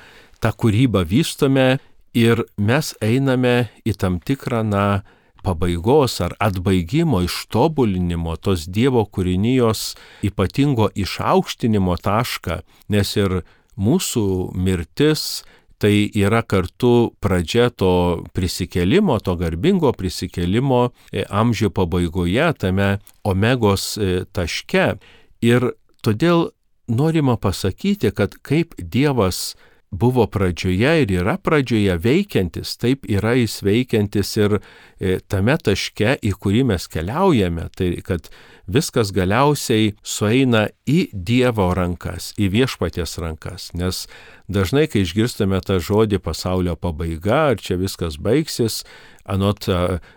tą 0.43 0.51
kūrybą 0.51 1.05
vystome 1.07 1.77
ir 2.12 2.43
mes 2.57 2.91
einame 3.00 3.69
į 3.88 3.95
tam 4.00 4.19
tikrą, 4.19 4.65
na, 4.67 5.05
pabaigos 5.45 6.19
ar 6.25 6.33
atbaigimo, 6.41 7.21
ištobulinimo, 7.25 8.35
tos 8.41 8.65
Dievo 8.67 9.05
kūrinijos 9.05 9.93
ypatingo 10.25 10.89
išaukštinimo 10.97 11.97
tašką, 12.01 12.61
nes 12.89 13.13
ir 13.19 13.43
mūsų 13.77 14.25
mirtis 14.55 15.43
tai 15.77 16.07
yra 16.15 16.41
kartu 16.41 17.13
pradžia 17.19 17.69
to 17.69 18.23
prisikelimo, 18.33 19.19
to 19.19 19.35
garbingo 19.35 19.91
prisikelimo 19.93 20.89
e, 21.11 21.25
amžių 21.27 21.69
pabaigoje, 21.75 22.47
tame 22.59 22.89
omegos 23.27 23.95
e, 23.99 24.23
taške. 24.31 24.95
Ir 25.43 25.73
todėl 26.05 26.49
norima 26.87 27.35
pasakyti, 27.37 28.13
kad 28.15 28.37
kaip 28.41 28.75
Dievas 28.79 29.55
buvo 29.92 30.25
pradžioje 30.27 30.92
ir 31.04 31.12
yra 31.22 31.38
pradžioje 31.38 31.96
veikiantis, 32.01 32.76
taip 32.82 33.06
yra 33.10 33.36
jis 33.38 33.62
veikiantis 33.63 34.36
ir 34.38 34.58
e, 34.60 35.19
tame 35.30 35.56
taške, 35.58 36.17
į 36.19 36.34
kurį 36.41 36.65
mes 36.71 36.88
keliaujame, 36.91 37.69
tai 37.78 37.93
kad 38.06 38.30
viskas 38.67 39.13
galiausiai 39.15 39.93
sueina 40.04 40.65
į 40.89 41.10
Dievo 41.13 41.69
rankas, 41.78 42.34
į 42.41 42.50
viešpaties 42.56 43.17
rankas, 43.21 43.69
nes 43.78 44.06
dažnai, 44.52 44.88
kai 44.91 45.06
išgirstame 45.06 45.62
tą 45.65 45.80
žodį 45.84 46.19
pasaulio 46.26 46.76
pabaiga, 46.76 47.54
ar 47.54 47.62
čia 47.62 47.78
viskas 47.80 48.17
baigsis, 48.17 48.84
anot 49.26 49.69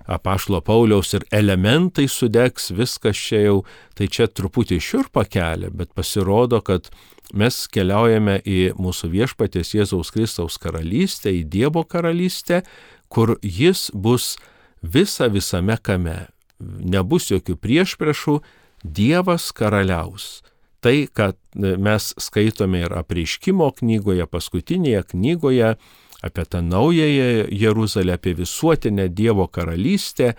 apašlo 0.09 0.61
Pauliaus 0.65 1.15
ir 1.17 1.25
elementai 1.33 2.09
sudegs, 2.13 2.73
viskas 2.77 3.17
čia 3.17 3.45
jau, 3.47 3.61
tai 3.97 4.09
čia 4.13 4.29
truputį 4.29 4.81
šiurpa 4.85 5.25
kelia, 5.29 5.71
bet 5.73 5.95
pasirodo, 5.97 6.61
kad 6.65 6.91
mes 7.35 7.61
keliaujame 7.73 8.39
į 8.47 8.59
mūsų 8.79 9.11
viešpatės 9.13 9.75
Jėzaus 9.77 10.13
Kristaus 10.15 10.59
karalystę, 10.61 11.33
į 11.33 11.45
Dievo 11.51 11.85
karalystę, 11.85 12.63
kur 13.09 13.37
jis 13.43 13.89
bus 13.95 14.37
visa 14.83 15.29
visame 15.29 15.77
kame. 15.83 16.29
Nebus 16.61 17.31
jokių 17.31 17.57
priešpriešų, 17.61 18.41
Dievas 18.83 19.51
karaliaus. 19.53 20.41
Tai, 20.81 21.09
kad 21.11 21.35
mes 21.59 22.13
skaitome 22.23 22.85
ir 22.87 22.93
apreiškimo 22.95 23.73
knygoje, 23.81 24.27
paskutinėje 24.31 25.03
knygoje 25.11 25.73
apie 26.23 26.45
tą 26.47 26.63
naująją 26.63 27.47
Jeruzalę, 27.51 28.15
apie 28.15 28.35
visuotinę 28.35 29.09
Dievo 29.09 29.49
karalystę, 29.49 30.35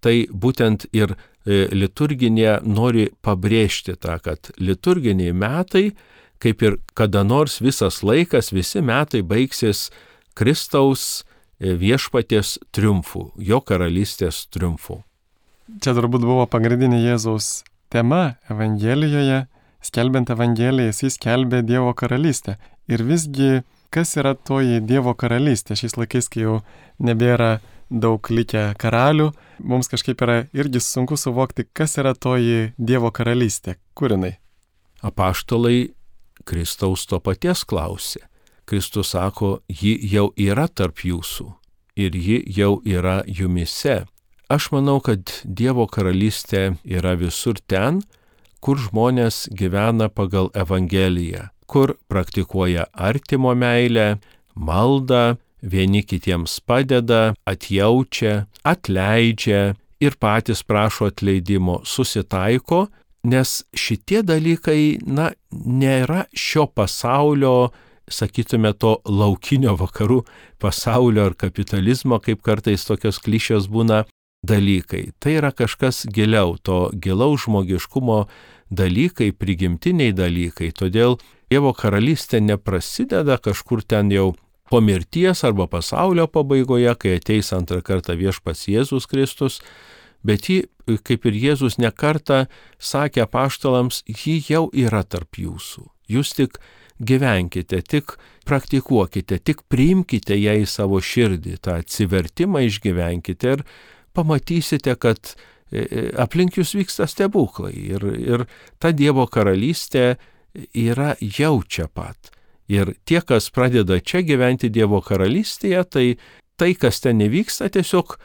tai 0.00 0.26
būtent 0.30 0.86
ir 0.94 1.14
e, 1.14 1.66
liturginė 1.74 2.60
nori 2.66 3.08
pabrėžti 3.22 3.96
tą, 3.98 4.18
kad 4.22 4.50
liturginiai 4.58 5.34
metai 5.34 5.90
kaip 6.42 6.62
ir 6.62 6.78
kada 6.94 7.24
nors 7.24 7.60
visas 7.62 8.02
laikas, 8.02 8.52
visi 8.52 8.82
metai 8.84 9.22
baigsis 9.22 9.90
Kristaus 10.36 11.24
e, 11.58 11.72
viešpaties 11.80 12.58
triumfu, 12.76 13.30
jo 13.36 13.60
karalystės 13.64 14.46
triumfu. 14.52 15.00
Čia 15.82 15.96
turbūt 15.96 16.22
buvo 16.22 16.44
pagrindinė 16.46 17.00
Jėzaus 17.02 17.64
tema 17.90 18.36
Evangelijoje. 18.50 19.46
Skelbiant 19.86 20.30
Evangeliją, 20.32 20.90
jis 20.90 21.14
skelbė 21.14 21.60
Dievo 21.62 21.92
karalystę. 21.94 22.56
Ir 22.90 23.04
visgi, 23.06 23.62
kas 23.94 24.16
yra 24.18 24.34
toji 24.34 24.80
Dievo 24.82 25.14
karalystė 25.14 25.76
šiais 25.78 25.94
laikais, 25.98 26.26
kai 26.32 26.42
jau 26.42 26.56
nebėra 26.98 27.60
daug 27.90 28.30
likę 28.30 28.72
karalių, 28.82 29.30
mums 29.62 29.90
kažkaip 29.90 30.22
yra 30.26 30.38
irgi 30.56 30.82
sunku 30.82 31.18
suvokti, 31.18 31.68
kas 31.72 31.98
yra 32.02 32.14
toji 32.14 32.72
Dievo 32.78 33.12
karalystė, 33.14 33.76
kur 33.94 34.16
jinai. 34.16 34.36
Apaštalai 35.06 35.92
Kristaus 36.46 37.06
to 37.10 37.20
paties 37.20 37.64
klausė. 37.66 38.22
Kristus 38.66 39.12
sako, 39.14 39.60
ji 39.68 39.94
jau 40.10 40.30
yra 40.34 40.66
tarp 40.66 41.04
jūsų 41.06 41.46
ir 41.96 42.16
ji 42.16 42.42
jau 42.56 42.80
yra 42.84 43.22
jumise. 43.26 44.04
Aš 44.50 44.70
manau, 44.74 45.00
kad 45.02 45.30
Dievo 45.42 45.86
karalystė 45.90 46.76
yra 46.84 47.16
visur 47.18 47.58
ten, 47.66 48.02
kur 48.62 48.78
žmonės 48.78 49.46
gyvena 49.54 50.08
pagal 50.10 50.50
Evangeliją, 50.54 51.48
kur 51.66 51.96
praktikuoja 52.10 52.86
artimo 52.92 53.54
meilę, 53.54 54.18
maldą, 54.54 55.36
vieni 55.62 56.02
kitiems 56.02 56.60
padeda, 56.66 57.34
atjaučia, 57.46 58.46
atleidžia 58.62 59.74
ir 60.02 60.18
patys 60.20 60.62
prašo 60.62 61.10
atleidimo, 61.10 61.80
susitaiko 61.84 62.86
nes 63.26 63.58
šitie 63.76 64.22
dalykai, 64.26 64.98
na, 65.06 65.32
nėra 65.50 66.26
šio 66.36 66.66
pasaulio, 66.70 67.72
sakytume, 68.06 68.70
to 68.78 68.96
laukinio 69.04 69.74
vakarų 69.78 70.22
pasaulio 70.62 71.26
ar 71.30 71.34
kapitalizmo, 71.38 72.20
kaip 72.22 72.44
kartais 72.46 72.86
tokios 72.86 73.18
klišios 73.22 73.66
būna 73.72 74.04
dalykai. 74.46 75.10
Tai 75.18 75.38
yra 75.40 75.50
kažkas 75.54 76.04
giliau, 76.12 76.54
to 76.62 76.90
gilaus 76.94 77.46
žmogiškumo 77.46 78.24
dalykai, 78.70 79.32
prigimtiniai 79.34 80.14
dalykai. 80.14 80.70
Todėl 80.74 81.18
Dievo 81.46 81.70
karalystė 81.78 82.40
neprasideda 82.42 83.36
kažkur 83.38 83.84
ten 83.86 84.08
jau 84.10 84.32
po 84.70 84.80
mirties 84.82 85.44
arba 85.46 85.68
pasaulio 85.70 86.26
pabaigoje, 86.26 86.90
kai 86.98 87.12
ateis 87.20 87.52
antrą 87.54 87.78
kartą 87.86 88.16
viešpats 88.18 88.66
Jėzus 88.66 89.06
Kristus, 89.06 89.60
bet 90.26 90.48
ji, 90.50 90.64
kaip 91.06 91.26
ir 91.28 91.36
Jėzus 91.38 91.78
nekarta 91.82 92.46
sakė 92.78 93.26
paštalams, 93.30 94.02
ji 94.06 94.38
jau 94.48 94.66
yra 94.74 95.02
tarp 95.04 95.38
jūsų. 95.40 95.86
Jūs 96.12 96.34
tik 96.38 96.60
gyvenkite, 97.02 97.82
tik 97.82 98.16
praktikuokite, 98.46 99.40
tik 99.42 99.64
priimkite 99.70 100.38
ją 100.38 100.54
į 100.62 100.68
savo 100.70 101.00
širdį, 101.02 101.58
tą 101.62 101.80
atsivertimą 101.82 102.62
išgyvenkite 102.68 103.56
ir 103.56 103.66
pamatysite, 104.16 104.94
kad 105.02 105.34
e, 105.72 105.82
e, 105.82 106.06
aplink 106.22 106.56
jūs 106.56 106.76
vyksta 106.78 107.08
stebuklai 107.10 107.74
ir, 107.74 108.06
ir 108.16 108.46
ta 108.78 108.94
Dievo 108.94 109.26
karalystė 109.26 110.14
yra 110.72 111.14
jau 111.20 111.60
čia 111.66 111.90
pat. 111.92 112.32
Ir 112.70 112.96
tie, 113.06 113.20
kas 113.22 113.50
pradeda 113.54 113.98
čia 114.02 114.24
gyventi 114.26 114.70
Dievo 114.72 115.02
karalystėje, 115.04 115.84
tai 115.90 116.06
tai, 116.56 116.74
kas 116.74 117.00
ten 117.04 117.20
nevyksta, 117.20 117.68
tiesiog 117.72 118.16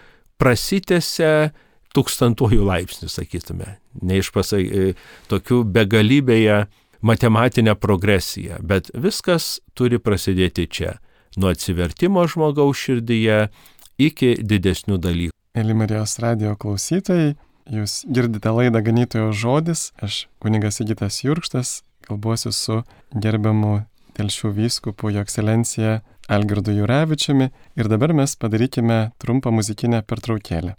prasitęsia 0.41 1.51
tūkstantuoju 1.95 2.63
laipsniu, 2.65 3.09
sakytume. 3.11 3.77
Neišpasai 4.01 4.63
e, 4.63 4.93
tokių 5.31 5.63
begalybėje 5.75 6.65
matematinę 7.01 7.75
progresiją, 7.75 8.61
bet 8.61 8.91
viskas 8.93 9.59
turi 9.73 9.99
prasidėti 9.99 10.67
čia. 10.69 10.97
Nuo 11.39 11.51
atsivertimo 11.51 12.23
žmogaus 12.27 12.79
širdyje 12.79 13.45
iki 14.01 14.35
didesnių 14.43 14.99
dalykų. 15.01 15.35
Elimarijos 15.57 16.17
radio 16.23 16.55
klausytojai, 16.59 17.35
jūs 17.71 18.01
girdite 18.07 18.51
laidą 18.55 18.81
Ganytojo 18.85 19.31
žodis, 19.35 19.89
aš 19.99 20.25
kunigas 20.43 20.79
Sigitas 20.79 21.21
Jurkštas, 21.25 21.81
kalbuosiu 22.07 22.53
su 22.55 22.81
gerbiamu 23.11 23.81
telšių 24.15 24.51
vyskupu 24.55 25.11
Jo 25.11 25.23
ekscelencija 25.23 26.01
Algirdu 26.31 26.75
Jurevičiumi 26.75 27.49
ir 27.79 27.91
dabar 27.91 28.13
mes 28.15 28.35
padarykime 28.39 29.11
trumpą 29.19 29.51
muzikinę 29.51 30.03
pertraukėlę. 30.07 30.75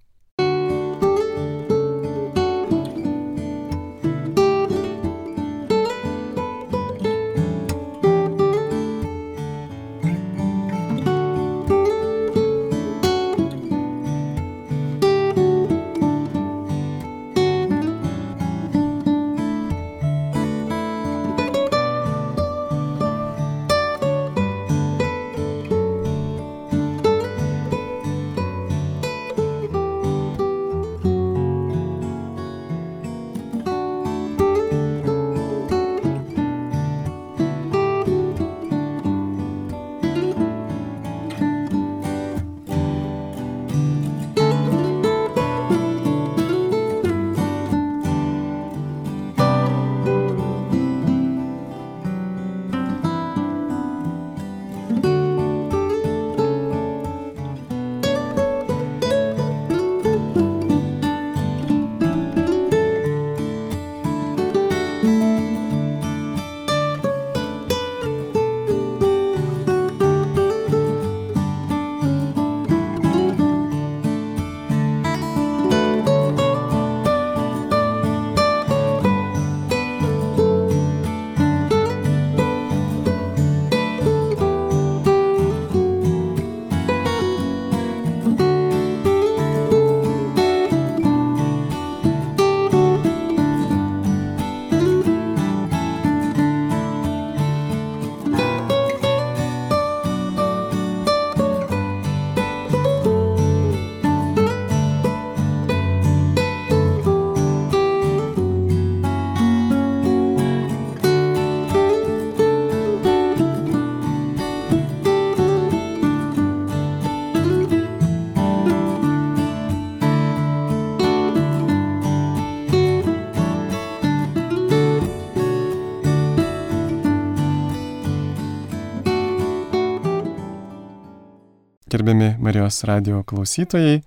Marijos 132.73 132.87
radio 132.89 133.19
klausytojai, 133.29 133.99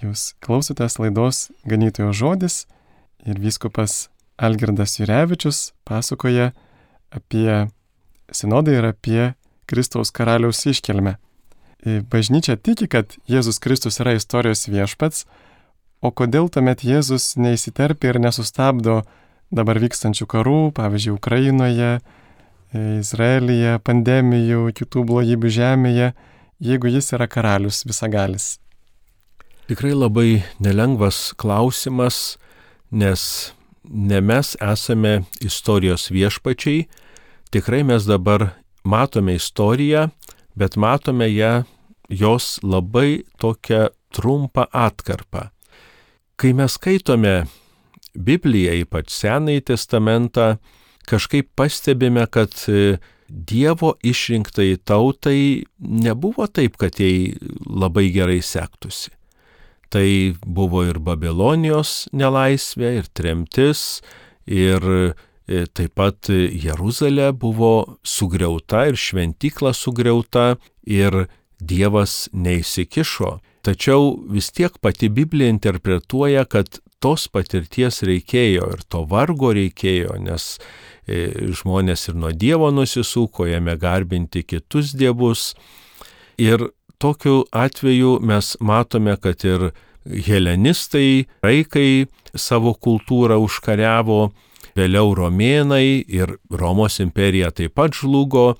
jūs 0.00 0.32
klausotės 0.40 0.94
laidos 0.96 1.50
Ganytojo 1.68 2.14
žodis 2.16 2.64
ir 3.28 3.36
vyskupas 3.36 4.08
Algirdas 4.40 4.96
Jurevičius 4.96 5.74
pasakoja 5.84 6.54
apie 7.12 7.68
sinodą 8.32 8.72
ir 8.72 8.88
apie 8.88 9.34
Kristaus 9.68 10.14
karaliaus 10.16 10.64
iškelmę. 10.64 11.18
Bažnyčia 12.08 12.56
tiki, 12.56 12.88
kad 12.88 13.18
Jėzus 13.28 13.60
Kristus 13.60 14.00
yra 14.00 14.16
istorijos 14.16 14.64
viešpats, 14.64 15.26
o 16.00 16.08
kodėl 16.08 16.48
tuomet 16.48 16.88
Jėzus 16.88 17.34
neįsiterpia 17.36 18.14
ir 18.14 18.22
nesustabdo 18.24 19.02
dabar 19.52 19.76
vykstančių 19.76 20.24
karų, 20.24 20.60
pavyzdžiui, 20.72 21.18
Ukrainoje, 21.20 21.98
Izraelyje, 22.72 23.76
pandemijų, 23.84 24.70
kitų 24.72 25.04
blogybių 25.04 25.58
žemėje, 25.60 26.14
jeigu 26.60 26.90
jis 26.90 27.12
yra 27.16 27.26
karalius 27.26 27.84
visagalis? 27.86 28.58
Tikrai 29.68 29.94
labai 29.96 30.42
nelengvas 30.60 31.32
klausimas, 31.40 32.36
nes 32.92 33.52
ne 33.84 34.20
mes 34.20 34.54
esame 34.60 35.24
istorijos 35.40 36.10
viešpačiai, 36.12 36.84
tikrai 37.50 37.82
mes 37.84 38.04
dabar 38.04 38.50
matome 38.84 39.34
istoriją, 39.34 40.08
bet 40.54 40.76
matome 40.76 41.28
ją 41.32 41.64
jos 42.08 42.58
labai 42.62 43.24
tokią 43.40 43.88
trumpą 44.12 44.66
atkarpą. 44.70 45.48
Kai 46.36 46.52
mes 46.52 46.76
skaitome 46.76 47.46
Bibliją, 48.14 48.74
ypač 48.84 49.10
Senąjį 49.10 49.64
testamentą, 49.70 50.56
kažkaip 51.08 51.48
pastebime, 51.56 52.26
kad 52.30 52.52
Dievo 53.28 53.94
išrinktai 54.04 54.76
tautai 54.84 55.64
nebuvo 55.78 56.46
taip, 56.46 56.76
kad 56.80 57.00
jai 57.00 57.34
labai 57.66 58.10
gerai 58.14 58.40
sektųsi. 58.44 59.12
Tai 59.88 60.08
buvo 60.44 60.82
ir 60.84 60.98
Babilonijos 60.98 62.08
nelaisvė, 62.12 62.96
ir 62.98 63.08
tremtis, 63.14 64.02
ir 64.46 64.84
e, 64.90 65.64
taip 65.72 65.94
pat 65.96 66.28
Jeruzalė 66.28 67.30
buvo 67.32 67.98
sugriauta 68.02 68.88
ir 68.90 68.98
šventykla 68.98 69.74
sugriauta 69.76 70.54
ir 70.84 71.26
Dievas 71.64 72.26
neįsikišo. 72.34 73.38
Tačiau 73.64 74.10
vis 74.28 74.50
tiek 74.52 74.74
pati 74.82 75.08
Biblija 75.08 75.48
interpretuoja, 75.54 76.44
kad 76.44 76.80
tos 77.00 77.28
patirties 77.32 78.02
reikėjo 78.04 78.66
ir 78.74 78.82
to 78.88 79.04
vargo 79.08 79.52
reikėjo, 79.56 80.18
nes 80.20 80.58
žmonės 81.06 82.08
ir 82.08 82.16
nuo 82.16 82.32
Dievo 82.32 82.70
nusisuko, 82.72 83.46
jame 83.46 83.76
garbinti 83.76 84.42
kitus 84.42 84.94
dievus. 84.96 85.52
Ir 86.40 86.70
tokiu 86.98 87.44
atveju 87.52 88.18
mes 88.22 88.56
matome, 88.60 89.16
kad 89.20 89.44
ir 89.44 89.70
helenistai, 90.04 91.26
graikai 91.42 92.06
savo 92.34 92.74
kultūrą 92.74 93.38
užkariavo, 93.44 94.32
vėliau 94.74 95.14
romėnai 95.14 96.02
ir 96.08 96.36
Romos 96.50 96.98
imperija 97.00 97.52
taip 97.54 97.76
pat 97.78 97.94
žlugo. 97.94 98.54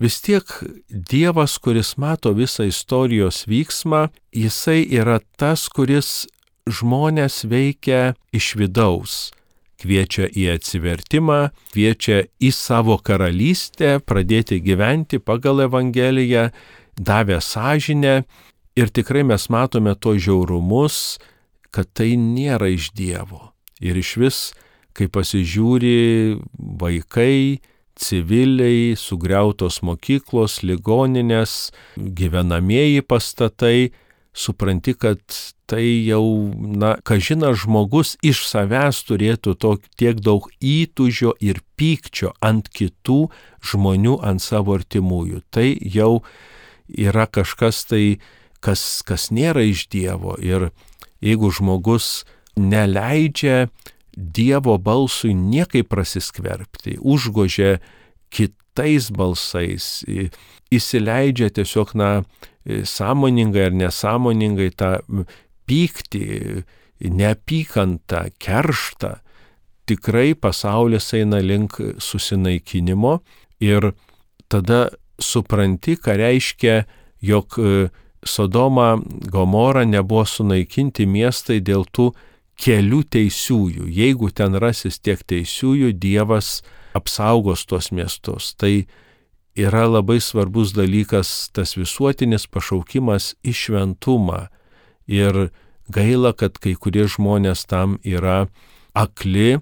Vis 0.00 0.20
tiek 0.24 0.44
Dievas, 0.88 1.58
kuris 1.60 1.96
mato 2.00 2.32
visą 2.32 2.64
istorijos 2.68 3.44
vyksmą, 3.48 4.08
jisai 4.32 4.86
yra 4.88 5.18
tas, 5.36 5.68
kuris 5.68 6.24
žmonės 6.64 7.44
veikia 7.48 8.14
iš 8.32 8.54
vidaus 8.56 9.28
kviečia 9.80 10.28
į 10.28 10.46
atsivertimą, 10.56 11.40
kviečia 11.72 12.24
į 12.40 12.52
savo 12.54 12.98
karalystę, 13.02 13.98
pradėti 14.04 14.60
gyventi 14.64 15.20
pagal 15.22 15.64
Evangeliją, 15.66 16.50
davė 17.00 17.40
sąžinę 17.40 18.22
ir 18.76 18.92
tikrai 18.92 19.24
mes 19.26 19.48
matome 19.48 19.94
to 19.96 20.16
žiaurumus, 20.18 21.18
kad 21.70 21.88
tai 21.94 22.14
nėra 22.18 22.70
iš 22.74 22.90
Dievo. 22.96 23.52
Ir 23.80 23.96
iš 23.96 24.16
vis, 24.20 24.38
kai 24.92 25.08
pasižiūri 25.08 26.40
vaikai, 26.80 27.60
civiliai, 28.00 28.96
sugriautos 28.96 29.80
mokyklos, 29.86 30.60
ligoninės, 30.66 31.70
gyvenamieji 31.96 33.04
pastatai, 33.06 33.90
supranti, 34.32 34.94
kad 34.94 35.20
tai 35.70 35.84
jau, 36.06 36.50
na, 36.54 36.96
kažina 37.06 37.52
žmogus 37.54 38.16
iš 38.26 38.42
savęs 38.48 39.02
turėtų 39.06 39.54
to, 39.58 39.76
tiek 39.98 40.18
daug 40.18 40.48
įtužio 40.58 41.34
ir 41.42 41.62
pykčio 41.78 42.32
ant 42.42 42.70
kitų 42.70 43.20
žmonių, 43.70 44.18
ant 44.26 44.42
savo 44.42 44.74
artimųjų. 44.78 45.42
Tai 45.54 45.68
jau 45.80 46.22
yra 46.90 47.26
kažkas 47.30 47.84
tai, 47.90 48.18
kas, 48.62 49.02
kas 49.06 49.30
nėra 49.30 49.62
iš 49.68 49.86
Dievo. 49.92 50.36
Ir 50.42 50.70
jeigu 51.22 51.52
žmogus 51.54 52.24
neleidžia 52.58 53.70
Dievo 54.16 54.74
balsui 54.78 55.32
niekai 55.38 55.84
prasiskverbti, 55.86 56.98
užgožia 56.98 57.78
kitais 58.30 59.08
balsais, 59.14 60.02
įsileidžia 60.70 61.50
tiesiog, 61.54 61.94
na, 61.94 62.10
sąmoningai 62.66 63.68
ar 63.70 63.76
nesąmoningai 63.76 64.70
tą 64.76 64.92
pyktį, 65.68 66.26
neapykantą, 67.00 68.26
kerštą, 68.38 69.14
tikrai 69.88 70.34
pasaulis 70.34 71.12
eina 71.16 71.40
link 71.42 71.78
susinaikinimo 71.98 73.18
ir 73.64 73.92
tada 74.50 74.88
supranti, 75.20 75.96
ką 75.96 76.16
reiškia, 76.20 76.84
jog 77.20 77.56
Sodoma, 78.26 78.98
Gomora 79.32 79.84
nebuvo 79.88 80.26
sunaikinti 80.28 81.06
miestai 81.08 81.60
dėl 81.64 81.86
tų 81.88 82.10
kelių 82.60 83.00
teisiųjų. 83.16 83.88
Jeigu 83.88 84.28
ten 84.36 84.58
rasis 84.60 85.00
tiek 85.00 85.22
teisiųjų, 85.24 85.94
Dievas 85.96 86.60
apsaugos 86.96 87.64
tuos 87.64 87.90
miestus. 87.96 88.52
Tai 88.60 88.84
yra 89.56 89.86
labai 89.86 90.20
svarbus 90.20 90.72
dalykas 90.76 91.50
tas 91.52 91.76
visuotinis 91.76 92.46
pašaukimas 92.46 93.34
į 93.42 93.54
šventumą. 93.56 94.46
Ir 95.10 95.50
gaila, 95.90 96.32
kad 96.32 96.58
kai 96.62 96.76
kurie 96.78 97.06
žmonės 97.10 97.66
tam 97.66 97.98
yra 98.04 98.46
akli 98.94 99.58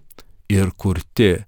ir 0.48 0.72
kurti. 0.76 1.44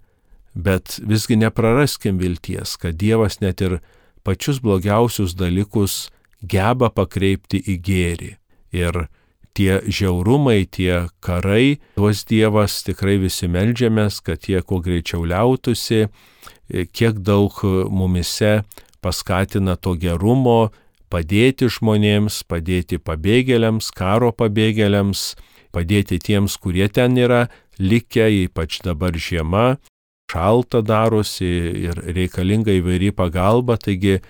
Bet 0.54 0.98
visgi 1.06 1.36
nepraraskim 1.38 2.18
vilties, 2.18 2.76
kad 2.80 2.98
Dievas 2.98 3.38
net 3.40 3.60
ir 3.60 3.78
pačius 4.26 4.58
blogiausius 4.60 5.36
dalykus 5.38 6.10
geba 6.42 6.90
pakreipti 6.90 7.60
į 7.60 7.76
gėrį. 7.86 8.32
Ir 8.74 9.06
tie 9.54 9.80
žiaurumai, 9.86 10.64
tie 10.66 11.06
karai, 11.24 11.80
tuos 11.94 12.24
Dievas 12.28 12.80
tikrai 12.86 13.18
visi 13.22 13.48
melžiamės, 13.50 14.20
kad 14.24 14.48
jie 14.48 14.62
kuo 14.62 14.80
greičiau 14.82 15.24
liautųsi, 15.28 16.08
kiek 16.92 17.20
daug 17.24 17.56
mumise 17.90 18.60
paskatina 19.00 19.76
to 19.76 19.94
gerumo, 19.98 20.70
padėti 21.10 21.68
žmonėms, 21.72 22.42
padėti 22.46 23.00
pabėgėliams, 23.02 23.90
karo 23.96 24.30
pabėgėliams, 24.36 25.34
padėti 25.74 26.20
tiems, 26.22 26.56
kurie 26.60 26.88
ten 26.88 27.16
yra 27.18 27.48
likę, 27.80 28.28
ypač 28.46 28.80
dabar 28.84 29.16
žiema, 29.16 29.80
šalta 30.30 30.82
darosi 30.86 31.48
ir 31.88 31.98
reikalinga 32.14 32.74
įvairi 32.78 33.10
pagalba, 33.16 33.76
taigi 33.80 34.20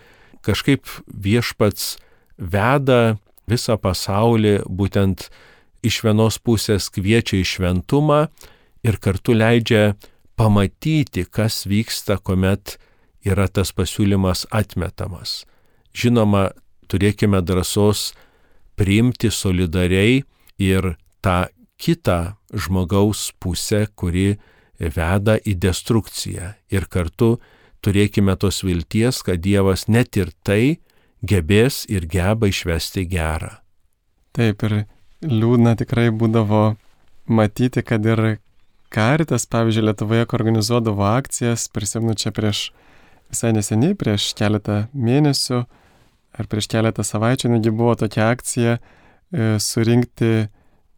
kažkaip 0.46 0.88
viešpats 1.06 1.98
veda 2.40 3.18
visą 3.50 3.76
pasaulį 3.76 4.60
būtent 4.64 5.28
iš 5.84 6.00
vienos 6.04 6.38
pusės 6.40 6.88
kviečia 6.92 7.40
į 7.40 7.46
šventumą 7.52 8.22
ir 8.86 8.96
kartu 9.02 9.36
leidžia 9.36 9.94
pamatyti, 10.40 11.26
kas 11.28 11.66
vyksta, 11.68 12.16
kuomet 12.24 12.78
yra 13.28 13.44
tas 13.52 13.74
pasiūlymas 13.76 14.46
atmetamas. 14.56 15.42
Žinoma, 15.92 16.48
turėkime 16.88 17.42
drąsos 17.44 18.14
priimti 18.80 19.28
solidariai 19.28 20.22
ir 20.56 20.94
tą 21.20 21.50
kitą 21.80 22.38
žmogaus 22.56 23.30
pusę, 23.36 23.84
kuri 23.92 24.38
veda 24.80 25.36
į 25.36 25.58
destrukciją. 25.60 26.54
Ir 26.72 26.88
kartu 26.88 27.34
turėkime 27.84 28.36
tos 28.40 28.62
vilties, 28.64 29.20
kad 29.26 29.44
Dievas 29.44 29.88
net 29.92 30.16
ir 30.16 30.32
tai 30.40 30.80
gebės 31.20 31.84
ir 31.92 32.08
geba 32.08 32.48
išvesti 32.48 33.04
gerą. 33.12 33.58
Taip 34.32 34.64
ir 34.64 34.84
liūdna 35.20 35.76
tikrai 35.76 36.08
būdavo 36.16 36.78
matyti, 37.28 37.84
kad 37.84 38.06
ir 38.08 38.38
Karitas, 38.90 39.46
pavyzdžiui, 39.46 39.84
Lietuvoje 39.86 40.26
organizuodavo 40.34 41.04
akcijas, 41.06 41.68
prisimenu 41.70 42.16
čia 42.18 42.32
prieš 42.34 42.70
visai 43.30 43.52
neseniai, 43.54 43.94
prieš 43.94 44.32
keletą 44.38 44.88
mėnesių 44.90 45.60
ar 46.38 46.48
prieš 46.50 46.66
keletą 46.70 47.04
savaičių, 47.06 47.52
negi 47.54 47.70
buvo 47.74 47.94
tokia 47.98 48.30
akcija 48.34 48.76
e, 48.78 48.80
surinkti 49.62 50.48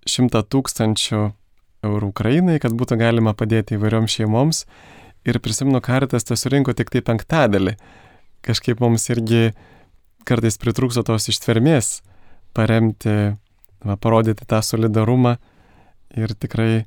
šimtą 0.09 0.40
tūkstančių 0.48 1.20
eurų 1.87 2.11
Ukrainai, 2.12 2.59
kad 2.62 2.74
būtų 2.78 2.98
galima 3.00 3.35
padėti 3.37 3.76
įvairioms 3.76 4.16
šeimoms. 4.16 4.64
Ir 5.28 5.38
prisimenu, 5.42 5.83
Karitas 5.85 6.26
tas 6.26 6.42
surinko 6.42 6.74
tik 6.74 6.90
tai 6.90 7.02
penktadalį. 7.07 7.76
Kažkaip 8.42 8.81
mums 8.83 9.05
irgi 9.12 9.52
kartais 10.26 10.59
pritrūkso 10.59 11.05
tos 11.07 11.28
ištvermės 11.31 12.00
paremti, 12.57 13.37
va, 13.85 13.96
parodyti 13.96 14.46
tą 14.48 14.62
solidarumą 14.64 15.37
ir 16.18 16.35
tikrai 16.35 16.85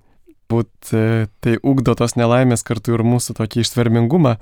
būt 0.51 0.91
e, 0.93 1.27
tai 1.41 1.55
ugdo 1.63 1.95
tos 1.97 2.15
nelaimės 2.19 2.65
kartu 2.67 2.95
ir 2.95 3.03
mūsų 3.05 3.35
tokį 3.39 3.63
ištvermingumą, 3.65 4.35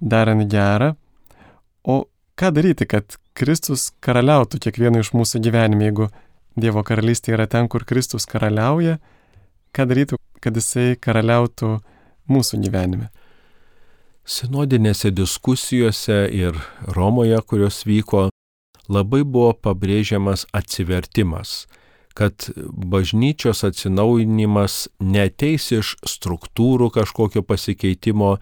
darant 0.00 0.46
gerą. 0.50 0.94
O 1.84 2.04
ką 2.40 2.50
daryti, 2.56 2.88
kad 2.88 3.18
Kristus 3.36 3.90
karaliautų 4.04 4.60
kiekvieno 4.64 5.00
iš 5.02 5.12
mūsų 5.16 5.42
gyvenime, 5.44 5.88
jeigu 5.90 6.10
Dievo 6.60 6.82
karalystė 6.84 7.36
yra 7.36 7.46
ten, 7.46 7.68
kur 7.70 7.84
Kristus 7.86 8.26
karaliauja, 8.28 8.98
ką 9.76 9.86
daryti, 9.86 10.18
kad 10.42 10.56
jisai 10.58 10.96
karaliautų 11.00 11.76
mūsų 12.30 12.60
gyvenime? 12.64 13.08
Sinodinėse 14.26 15.10
diskusijose 15.14 16.26
ir 16.36 16.58
Romoje, 16.94 17.38
kurios 17.46 17.80
vyko, 17.86 18.28
labai 18.90 19.22
buvo 19.24 19.54
pabrėžiamas 19.54 20.44
atsivertimas, 20.54 21.64
kad 22.20 22.50
bažnyčios 22.92 23.62
atsinaujinimas 23.64 24.90
neteis 25.00 25.70
iš 25.72 25.94
struktūrų 26.04 26.90
kažkokio 26.92 27.40
pasikeitimo, 27.48 28.34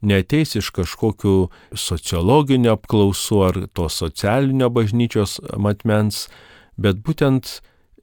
neteis 0.00 0.56
iš 0.56 0.70
kažkokių 0.78 1.34
sociologinių 1.76 2.72
apklausų 2.72 3.40
ar 3.44 3.58
to 3.76 3.90
socialinio 3.92 4.70
bažnyčios 4.72 5.36
matmens, 5.60 6.30
bet 6.80 7.02
būtent 7.04 7.58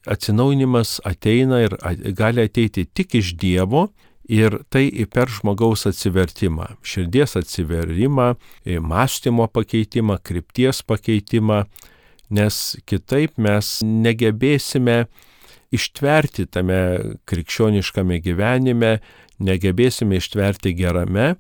atsinaujinimas 0.06 1.00
ateina 1.02 1.64
ir 1.66 1.80
gali 2.14 2.46
ateiti 2.46 2.86
tik 2.86 3.16
iš 3.18 3.34
Dievo 3.42 3.88
ir 4.30 4.60
tai 4.70 4.86
per 5.10 5.34
žmogaus 5.34 5.88
atsivertimą, 5.90 6.76
širdies 6.86 7.34
atsiverimą, 7.42 8.36
mąstymo 8.86 9.50
pakeitimą, 9.50 10.20
krypties 10.22 10.84
pakeitimą, 10.86 11.64
nes 12.34 12.60
kitaip 12.90 13.38
mes 13.42 13.80
negebėsime 13.86 15.04
ištverti 15.74 16.46
tame 16.54 16.80
krikščioniškame 17.30 18.20
gyvenime, 18.24 18.98
negebėsime 19.44 20.20
ištverti 20.22 20.76
gerame, 20.78 21.34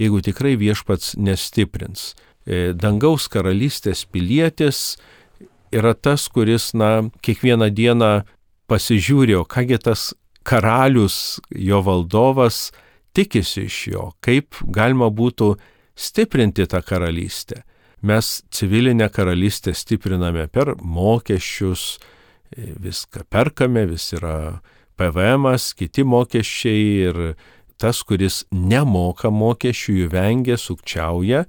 jeigu 0.00 0.20
tikrai 0.24 0.56
viešpats 0.60 1.16
nestiprins. 1.20 2.12
E, 2.46 2.72
dangaus 2.72 3.28
karalystės 3.30 4.04
pilietis 4.08 4.96
yra 5.74 5.94
tas, 5.94 6.26
kuris, 6.32 6.70
na, 6.74 7.10
kiekvieną 7.24 7.70
dieną 7.74 8.12
pasižiūri, 8.70 9.36
o 9.38 9.44
kągi 9.44 9.80
tas 9.82 10.10
karalius, 10.46 11.40
jo 11.50 11.82
valdovas 11.84 12.70
tikisi 13.14 13.66
iš 13.68 13.80
jo, 13.90 14.06
kaip 14.24 14.62
galima 14.70 15.10
būtų 15.10 15.52
stiprinti 15.98 16.66
tą 16.70 16.80
karalystę 16.86 17.64
mes 18.02 18.42
civilinę 18.50 19.08
karalystę 19.08 19.74
stipriname 19.74 20.48
per 20.48 20.74
mokesčius, 20.82 21.98
viską 22.56 23.24
perkame, 23.28 23.86
vis 23.86 24.12
yra 24.16 24.60
PVM, 24.96 25.46
kiti 25.76 26.04
mokesčiai 26.04 26.86
ir 27.08 27.20
tas, 27.80 28.02
kuris 28.04 28.44
nemoka 28.52 29.30
mokesčių, 29.32 29.96
jų 30.02 30.08
vengia, 30.12 30.56
sukčiauja, 30.60 31.44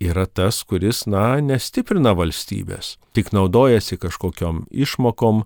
yra 0.00 0.26
tas, 0.26 0.62
kuris, 0.64 1.04
na, 1.08 1.40
nestiprina 1.40 2.14
valstybės, 2.16 2.96
tik 3.16 3.32
naudojasi 3.36 3.98
kažkokiam 4.00 4.64
išmokom, 4.70 5.44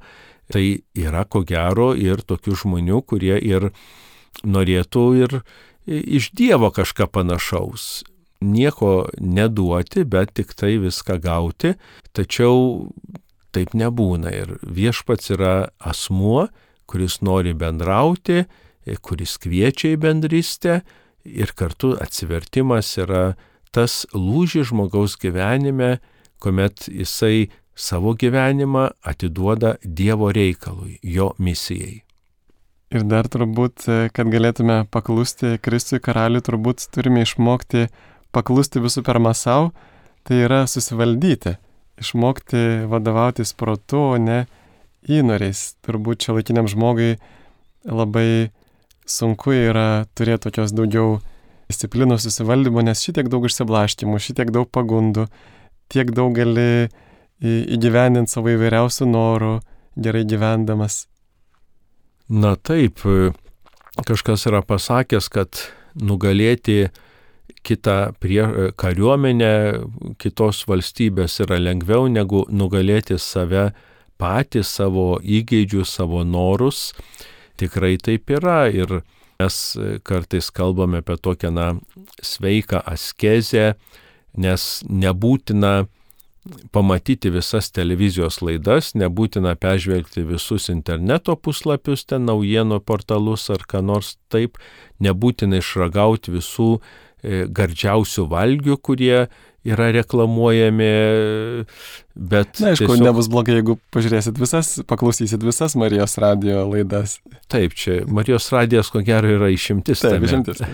tai 0.50 0.82
yra 0.98 1.24
ko 1.24 1.42
gero 1.46 1.92
ir 1.94 2.22
tokių 2.26 2.58
žmonių, 2.64 3.02
kurie 3.06 3.36
ir 3.38 3.70
norėtų 4.42 5.04
ir 5.22 5.40
iš 5.86 6.30
Dievo 6.38 6.70
kažką 6.74 7.06
panašaus 7.10 8.02
nieko 8.40 9.09
neduoti, 9.20 10.05
bet 10.05 10.35
tik 10.38 10.55
tai 10.57 10.79
viską 10.81 11.18
gauti, 11.22 11.74
tačiau 12.16 12.88
taip 13.55 13.74
nebūna 13.74 14.33
ir 14.35 14.57
viešpats 14.62 15.33
yra 15.35 15.55
asmuo, 15.79 16.48
kuris 16.90 17.20
nori 17.22 17.55
bendrauti, 17.55 18.44
kuris 19.05 19.37
kviečia 19.38 19.94
į 19.94 20.00
bendrystę 20.03 20.81
ir 21.24 21.53
kartu 21.55 21.94
atsivertimas 22.00 22.96
yra 22.98 23.35
tas 23.74 24.05
lūžis 24.14 24.70
žmogaus 24.70 25.16
gyvenime, 25.20 25.98
kuomet 26.42 26.88
jisai 26.88 27.50
savo 27.76 28.14
gyvenimą 28.18 28.90
atiduoda 29.07 29.76
Dievo 29.85 30.33
reikalui, 30.35 30.98
jo 31.03 31.31
misijai. 31.38 32.00
Ir 32.90 33.05
dar 33.07 33.29
turbūt, 33.31 33.85
kad 34.11 34.31
galėtume 34.33 34.83
paklusti 34.90 35.55
Kristui 35.62 36.00
karaliui, 36.03 36.42
turbūt 36.42 36.88
turime 36.90 37.22
išmokti 37.22 37.87
paklusti 38.34 38.82
visų 38.82 39.04
pirma 39.06 39.32
savo, 39.36 39.70
tai 40.26 40.44
yra 40.46 40.64
susivaldyti, 40.70 41.56
išmokti 42.00 42.86
vadovautis 42.90 43.52
protu, 43.56 44.00
o 44.14 44.16
ne 44.20 44.44
įnoriais. 45.08 45.74
Turbūt 45.84 46.24
čia 46.24 46.36
laikiniam 46.36 46.68
žmogui 46.70 47.16
labai 47.88 48.50
sunku 49.08 49.54
yra 49.56 50.06
turėti 50.14 50.48
tokios 50.48 50.74
daugiau 50.76 51.18
disciplinos 51.70 52.24
susivaldymo, 52.26 52.82
nes 52.84 53.02
šitiek 53.04 53.30
daug 53.30 53.46
išsiblaškimų, 53.46 54.18
šitiek 54.22 54.50
daug 54.54 54.68
pagundų, 54.74 55.28
tiek 55.90 56.10
daug 56.14 56.34
gali 56.36 56.90
įgyvendinti 57.40 58.32
savo 58.32 58.52
įvairiausių 58.52 59.06
norų, 59.10 59.54
gerai 59.96 60.24
gyvendamas. 60.28 61.04
Na 62.30 62.54
taip, 62.56 63.02
kažkas 64.06 64.46
yra 64.50 64.60
pasakęs, 64.66 65.30
kad 65.32 65.62
nugalėti 65.98 66.90
kitą 67.62 68.12
prie, 68.20 68.42
kariuomenę 68.76 69.52
kitos 70.18 70.64
valstybės 70.68 71.40
yra 71.44 71.60
lengviau 71.60 72.08
negu 72.08 72.44
nugalėti 72.48 73.18
save 73.20 73.70
patys, 74.20 74.72
savo 74.76 75.18
įgeidžius, 75.20 75.92
savo 76.00 76.24
norus. 76.24 76.90
Tikrai 77.60 77.96
taip 78.00 78.30
yra 78.32 78.64
ir 78.72 79.00
mes 79.40 79.56
kartais 80.04 80.50
kalbame 80.52 81.00
apie 81.00 81.16
tokią 81.16 81.52
na, 81.52 81.70
sveiką 82.24 82.82
askezę, 82.88 83.74
nes 84.36 84.66
nebūtina 84.88 85.88
pamatyti 86.72 87.28
visas 87.32 87.68
televizijos 87.76 88.40
laidas, 88.40 88.94
nebūtina 88.96 89.52
peržvelgti 89.60 90.24
visus 90.24 90.70
interneto 90.72 91.36
puslapius, 91.36 92.06
ten 92.08 92.24
naujienų 92.28 92.80
portalus 92.88 93.50
ar 93.52 93.66
ką 93.68 93.82
nors 93.84 94.14
taip, 94.32 94.56
nebūtina 95.04 95.60
išragauti 95.60 96.32
visų 96.38 96.70
E, 96.80 97.09
gardžiausių 97.22 98.26
valgių, 98.30 98.76
kurie 98.83 99.28
yra 99.64 99.90
reklamuojami, 99.92 100.90
bet... 102.14 102.61
Na, 102.62 102.72
aišku, 102.72 102.87
tiesiog... 102.87 103.02
nebus 103.04 103.28
blogai, 103.33 103.59
jeigu 103.59 103.76
pažiūrėsit 103.92 104.38
visas, 104.40 104.70
paklausysit 104.88 105.44
visas 105.44 105.76
Marijos 105.76 106.16
radio 106.22 106.64
laidas. 106.70 107.18
Taip, 107.52 107.76
čia 107.76 108.00
Marijos 108.09 108.48
radijas 108.54 108.92
ko 108.92 109.04
gero 109.04 109.28
yra 109.37 109.50
išimtis. 109.52 110.00
Taip, 110.00 110.16
tame. 110.16 110.30
išimtis. 110.30 110.64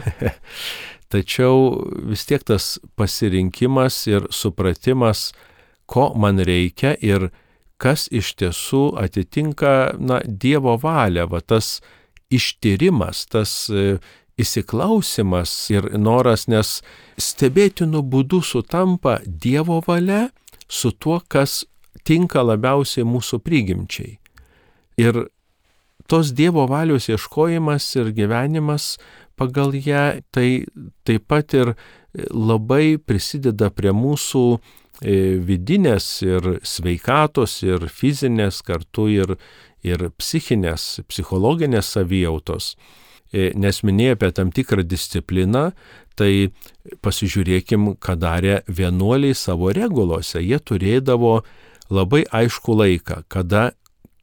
Tačiau 1.13 1.83
vis 2.11 2.25
tiek 2.27 2.43
tas 2.47 2.77
pasirinkimas 2.99 3.99
ir 4.11 4.31
supratimas, 4.35 5.33
ko 5.87 6.13
man 6.19 6.43
reikia 6.43 6.97
ir 7.03 7.31
kas 7.83 8.07
iš 8.15 8.33
tiesų 8.41 8.89
atitinka, 9.03 9.97
na, 9.99 10.23
Dievo 10.27 10.75
valią, 10.83 11.27
va 11.31 11.43
tas 11.43 11.81
ištyrimas, 12.33 13.27
tas 13.31 13.53
įsiklausimas 14.41 15.53
ir 15.73 15.89
noras, 15.99 16.47
nes 16.49 16.81
stebėtinų 17.17 18.03
būdų 18.05 18.43
sutampa 18.45 19.19
Dievo 19.25 19.81
valia 19.87 20.29
su 20.69 20.93
tuo, 20.93 21.21
kas 21.29 21.65
tinka 22.07 22.45
labiausiai 22.45 23.07
mūsų 23.09 23.41
prigimčiai. 23.45 24.19
Ir 25.01 25.27
tos 26.09 26.33
Dievo 26.37 26.67
valios 26.69 27.09
ieškojimas 27.09 27.89
ir 27.97 28.13
gyvenimas 28.17 28.97
pagal 29.37 29.75
ją 29.77 30.21
tai 30.33 30.67
taip 31.05 31.27
pat 31.29 31.55
ir 31.57 31.75
labai 32.33 32.97
prisideda 32.97 33.69
prie 33.73 33.93
mūsų 33.93 34.45
e, 34.57 35.37
vidinės 35.45 36.07
ir 36.25 36.59
sveikatos, 36.65 37.59
ir 37.67 37.89
fizinės 37.93 38.63
kartu, 38.65 39.09
ir, 39.13 39.35
ir 39.85 40.09
psichinės, 40.17 41.03
psichologinės 41.09 41.93
savijautos. 41.97 42.75
E, 43.35 43.51
nes 43.59 43.83
minėjai 43.83 44.17
apie 44.17 44.31
tam 44.35 44.53
tikrą 44.55 44.85
discipliną, 44.87 45.71
tai 46.17 46.53
pasižiūrėkim, 47.05 47.97
ką 48.01 48.17
darė 48.21 48.61
vienuoliai 48.69 49.35
savo 49.37 49.73
regulose. 49.75 50.41
Jie 50.41 50.61
turėdavo 50.63 51.41
labai 51.91 52.25
aišku 52.31 52.77
laiką, 52.79 53.25
kada 53.29 53.71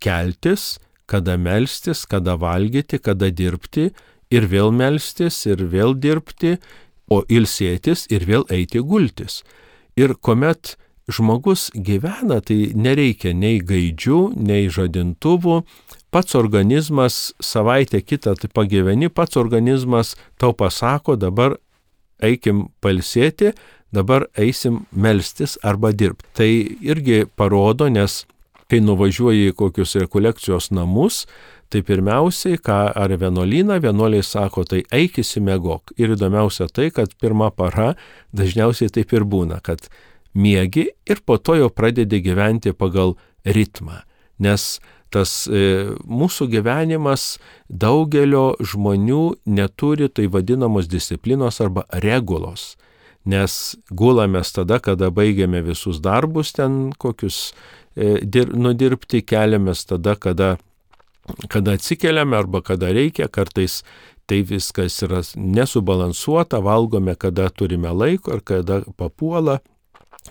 keltis, 0.03 0.77
kada 1.05 1.37
melstis, 1.37 2.05
kada 2.09 2.37
valgyti, 2.39 2.99
kada 2.99 3.29
dirbti 3.29 3.91
ir 4.33 4.47
vėl 4.49 4.71
melstis 4.73 5.43
ir 5.45 5.61
vėl 5.69 5.93
dirbti, 5.93 6.57
o 7.11 7.21
ilsėtis 7.29 8.07
ir 8.09 8.23
vėl 8.25 8.47
eiti 8.49 8.81
gultis. 8.81 9.43
Ir 9.99 10.15
kuomet 10.15 10.77
žmogus 11.11 11.67
gyvena, 11.75 12.39
tai 12.41 12.71
nereikia 12.73 13.33
nei 13.35 13.59
gaidžių, 13.59 14.21
nei 14.39 14.71
žadintuvų, 14.71 15.59
pats 16.13 16.35
organizmas 16.37 17.33
savaitę 17.41 18.01
kitą 18.01 18.35
tai 18.37 18.49
pagyveni, 18.53 19.09
pats 19.09 19.37
organizmas 19.41 20.13
tau 20.37 20.53
pasako, 20.53 21.17
dabar 21.17 21.57
eikim 22.23 22.67
palsėti, 22.83 23.53
dabar 23.93 24.27
eisim 24.37 24.83
melstis 24.91 25.57
arba 25.63 25.91
dirbti. 25.91 26.29
Tai 26.37 26.51
irgi 26.85 27.25
parodo, 27.35 27.89
nes 27.89 28.23
kai 28.69 28.79
nuvažiuoji 28.81 29.51
į 29.51 29.57
kokius 29.57 29.97
rekolekcijos 30.01 30.71
namus, 30.73 31.23
tai 31.73 31.81
pirmiausiai, 31.85 32.59
ką 32.61 32.79
ar 32.93 33.13
vienuolyną, 33.17 33.79
vienuoliai 33.81 34.23
sako, 34.25 34.63
tai 34.69 34.83
eik 34.93 35.17
įsimegok. 35.23 35.95
Ir 35.97 36.13
įdomiausia 36.13 36.69
tai, 36.69 36.91
kad 36.93 37.13
pirmą 37.21 37.49
parą 37.57 37.93
dažniausiai 38.37 38.93
taip 38.93 39.13
ir 39.17 39.25
būna, 39.29 39.59
kad 39.65 39.89
miegi 40.33 40.87
ir 41.09 41.21
po 41.25 41.37
to 41.41 41.57
jau 41.57 41.69
pradedi 41.73 42.21
gyventi 42.21 42.73
pagal 42.77 43.15
ritmą. 43.45 44.03
Nes 44.41 44.77
tas 45.13 45.45
e, 45.47 45.93
mūsų 46.09 46.49
gyvenimas 46.51 47.37
daugelio 47.69 48.53
žmonių 48.59 49.23
neturi 49.45 50.09
tai 50.09 50.27
vadinamos 50.31 50.89
disciplinos 50.91 51.61
arba 51.63 51.85
regulos. 52.03 52.73
Nes 53.23 53.77
gulamės 53.87 54.51
tada, 54.51 54.81
kada 54.83 55.07
baigiame 55.13 55.61
visus 55.63 56.01
darbus 56.03 56.51
ten 56.57 56.91
kokius 56.99 57.53
e, 57.95 58.19
dir, 58.25 58.51
nudirbti, 58.51 59.21
keliamės 59.23 59.85
tada, 59.87 60.17
kada, 60.19 60.57
kada 61.47 61.77
atsikeliame 61.77 62.35
arba 62.35 62.63
kada 62.65 62.91
reikia, 62.91 63.29
kartais 63.31 63.81
tai 64.27 64.41
viskas 64.47 64.97
yra 65.03 65.21
nesubalansuota, 65.35 66.59
valgome, 66.63 67.15
kada 67.19 67.49
turime 67.49 67.91
laiko 67.91 68.37
ir 68.37 68.43
kada 68.43 68.81
papuola. 68.99 69.59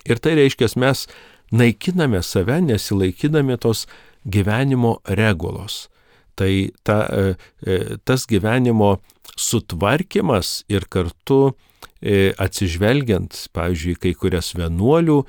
Ir 0.08 0.20
tai 0.20 0.36
reiškia, 0.38 0.70
mes 0.80 1.06
naikiname 1.52 2.22
save, 2.24 2.60
nesilaikydami 2.64 3.58
tos 3.60 3.86
gyvenimo 4.24 4.98
regulos. 5.04 5.88
Tai 6.34 6.70
ta, 6.82 7.06
e, 7.12 7.34
e, 7.66 7.78
tas 8.04 8.24
gyvenimo 8.26 8.96
sutvarkymas 9.36 10.62
ir 10.72 10.86
kartu 10.88 11.52
e, 12.00 12.32
atsižvelgiant, 12.40 13.36
pavyzdžiui, 13.54 13.98
kai 14.00 14.14
kurias 14.18 14.52
vienuolių 14.56 15.20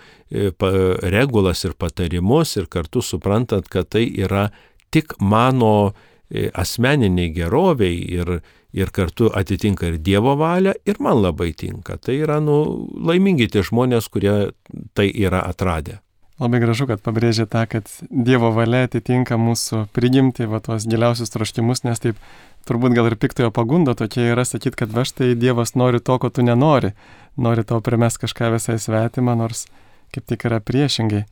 regulas 1.13 1.63
ir 1.67 1.75
patarimus 1.77 2.56
ir 2.58 2.69
kartu 2.71 3.03
suprantant, 3.03 3.67
kad 3.69 3.91
tai 3.93 4.08
yra 4.08 4.47
tik 4.93 5.17
mano 5.21 5.93
asmeniniai 6.34 7.29
geroviai 7.36 7.99
ir, 8.15 8.32
ir 8.73 8.89
kartu 8.95 9.29
atitinka 9.38 9.91
ir 9.91 9.99
Dievo 10.01 10.34
valią 10.39 10.73
ir 10.88 10.97
man 11.03 11.21
labai 11.21 11.51
tinka. 11.53 11.99
Tai 12.01 12.15
yra 12.15 12.39
nu, 12.41 12.88
laimingi 13.06 13.51
tie 13.53 13.62
žmonės, 13.62 14.10
kurie 14.10 14.56
tai 14.97 15.12
yra 15.13 15.43
atradę. 15.45 15.99
Labai 16.41 16.60
gražu, 16.63 16.88
kad 16.89 17.02
pabrėžė 17.06 17.46
tą, 17.46 17.67
kad 17.69 17.89
Dievo 18.10 18.50
valia 18.56 18.88
atitinka 18.88 19.38
mūsų 19.38 19.84
prigimti, 19.93 20.48
va 20.50 20.58
tuos 20.65 20.88
giliausius 20.89 21.30
troškimus, 21.30 21.84
nes 21.86 22.02
taip 22.02 22.17
turbūt 22.65 22.96
gal 22.98 23.12
ir 23.12 23.17
piktojo 23.22 23.52
pagunda 23.54 23.93
tokia 23.93 24.32
yra 24.32 24.46
sakyti, 24.48 24.80
kad 24.82 24.96
va 24.96 25.06
štai 25.06 25.36
Dievas 25.38 25.76
nori 25.78 26.02
to, 26.02 26.17
ko 26.17 26.32
tu 26.34 26.46
nenori, 26.46 26.96
nori 27.38 27.65
tau 27.69 27.84
primest 27.86 28.17
kažką 28.24 28.50
visai 28.56 28.80
svetimą, 28.82 29.38
nors 29.38 29.67
kaip 30.13 30.26
tik 30.30 30.48
yra 30.50 30.58
priešingai. 30.58 31.24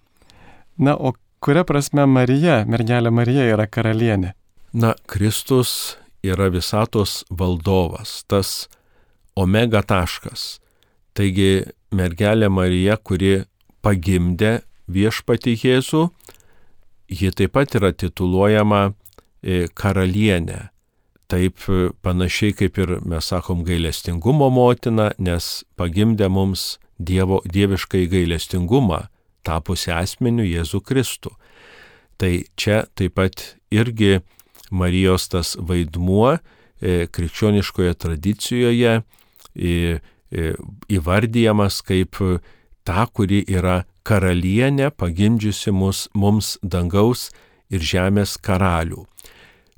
Na, 0.78 0.94
o 0.94 1.16
kuria 1.42 1.66
prasme 1.66 2.06
Marija, 2.06 2.62
mergelė 2.70 3.10
Marija 3.10 3.50
yra 3.56 3.66
karalienė? 3.66 4.36
Na, 4.78 4.94
Kristus 5.10 5.98
yra 6.22 6.52
visatos 6.54 7.24
valdovas, 7.30 8.22
tas 8.30 8.70
omega 9.34 9.82
taškas. 9.82 10.60
Taigi 11.18 11.66
mergelė 11.92 12.54
Marija, 12.54 13.02
kuri 13.02 13.42
pagimdė 13.82 14.60
viešpati 14.92 15.56
Jėzų, 15.58 16.10
ji 17.12 17.32
taip 17.36 17.56
pat 17.58 17.76
yra 17.80 17.92
tituluojama 17.92 18.92
e, 18.92 19.68
karalienė. 19.76 20.70
Taip 21.32 21.64
e, 21.72 21.90
panašiai 22.04 22.56
kaip 22.58 22.80
ir 22.82 22.98
mes 23.08 23.32
sakom 23.32 23.64
gailestingumo 23.68 24.50
motina, 24.54 25.12
nes 25.18 25.64
pagimdė 25.80 26.30
mums 26.32 26.78
dievo, 27.00 27.42
dieviškai 27.48 28.06
gailestingumą, 28.12 29.06
tapusi 29.48 29.94
asmeniu 29.96 30.46
Jėzų 30.48 30.84
Kristų. 30.88 31.36
Tai 32.22 32.34
čia 32.60 32.84
taip 32.96 33.18
pat 33.18 33.56
irgi 33.74 34.22
Marijos 34.72 35.28
tas 35.32 35.56
vaidmuo 35.60 36.38
e, 36.38 37.08
krikščioniškoje 37.12 37.98
tradicijoje 38.00 39.00
įvardyjamas 40.32 41.82
kaip 41.84 42.20
ta, 42.88 43.06
kuri 43.08 43.44
yra 43.48 43.84
karalienė, 44.08 44.90
pagimdžiusi 44.98 45.74
mus, 45.76 46.08
mums 46.14 46.56
dangaus 46.64 47.30
ir 47.72 47.84
žemės 47.86 48.38
karalių. 48.42 49.06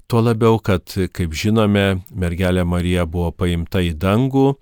Tuo 0.08 0.22
labiau, 0.22 0.60
kad, 0.60 0.86
kaip 1.16 1.34
žinome, 1.34 2.04
mergelė 2.12 2.66
Marija 2.68 3.06
buvo 3.10 3.32
paimta 3.32 3.82
į 3.82 3.94
dangų, 3.98 4.54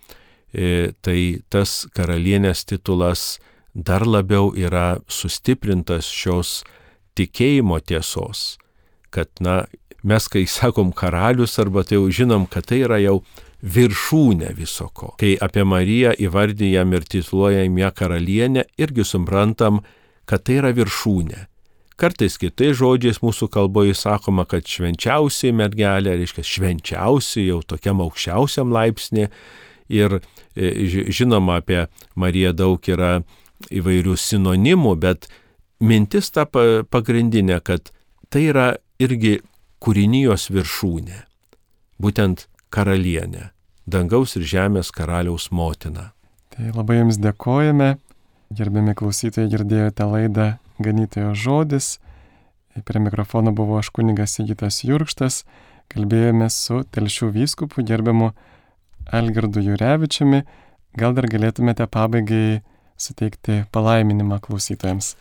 e, 0.54 0.92
tai 1.02 1.42
tas 1.50 1.86
karalienės 1.96 2.64
titulas 2.70 3.40
dar 3.74 4.06
labiau 4.08 4.52
yra 4.56 5.02
sustiprintas 5.12 6.08
šios 6.08 6.62
tikėjimo 7.18 7.80
tiesos, 7.84 8.58
kad, 9.12 9.32
na, 9.44 9.66
mes 10.04 10.28
kai 10.32 10.46
sakom 10.50 10.92
karalius 10.96 11.58
arba 11.62 11.84
tai 11.84 12.00
jau 12.00 12.10
žinom, 12.10 12.48
kad 12.50 12.68
tai 12.70 12.84
yra 12.86 13.00
jau 13.02 13.22
viršūnė 13.62 14.52
visoko. 14.58 15.14
Kai 15.22 15.36
apie 15.42 15.64
Mariją 15.68 16.14
įvardyjam 16.18 16.94
ir 16.98 17.06
tituluojam 17.06 17.78
ją 17.78 17.92
karalienę, 17.96 18.66
irgi 18.82 19.06
suprantam, 19.06 19.82
kad 20.26 20.46
tai 20.48 20.60
yra 20.62 20.72
viršūnė. 20.76 21.46
Kartais 22.02 22.40
kitais 22.42 22.80
žodžiais 22.80 23.20
mūsų 23.22 23.52
kalboje 23.54 23.94
sakoma, 23.94 24.48
kad 24.50 24.66
švenčiausiai 24.66 25.54
mergelė, 25.54 26.16
reiškia 26.18 26.46
švenčiausiai 26.48 27.52
jau 27.52 27.60
tokiam 27.62 28.02
aukščiausiam 28.02 28.74
laipsnė. 28.74 29.28
Ir 29.92 30.18
e, 30.18 30.72
žinoma, 31.14 31.60
apie 31.62 31.84
Mariją 32.16 32.56
daug 32.58 32.90
yra 32.90 33.20
įvairių 33.70 34.16
sinonimų, 34.18 34.96
bet 35.04 35.28
mintis 35.84 36.32
ta 36.34 36.48
pagrindinė, 36.48 37.60
kad 37.62 37.92
tai 38.34 38.48
yra 38.50 38.68
irgi 39.02 39.42
kūrinijos 39.84 40.50
viršūnė. 40.50 41.20
Būtent 42.02 42.48
karalienė, 42.72 43.50
dangaus 43.86 44.38
ir 44.40 44.48
žemės 44.48 44.92
karaliaus 44.96 45.50
motina. 45.52 46.12
Tai 46.52 46.72
labai 46.76 47.02
Jums 47.02 47.20
dėkojame. 47.22 47.96
Gerbiami 48.52 48.96
klausytojai, 49.00 49.48
girdėjote 49.52 50.08
laidą 50.12 50.48
Ganytojo 50.84 51.36
žodis. 51.36 52.00
Prie 52.88 53.00
mikrofono 53.04 53.54
buvo 53.56 53.78
aš 53.80 53.92
kuningas 53.96 54.36
Sigitas 54.38 54.82
Jurkštas. 54.84 55.44
Kalbėjome 55.92 56.48
su 56.52 56.82
telšių 56.96 57.32
vyskupu 57.36 57.84
gerbiamu 57.88 58.32
Algirdu 59.12 59.64
Jurevičiumi. 59.64 60.44
Gal 61.00 61.16
dar 61.16 61.28
galėtumėte 61.32 61.88
pabaigai 61.92 62.62
suteikti 63.00 63.64
palaiminimą 63.72 64.40
klausytojams. 64.44 65.16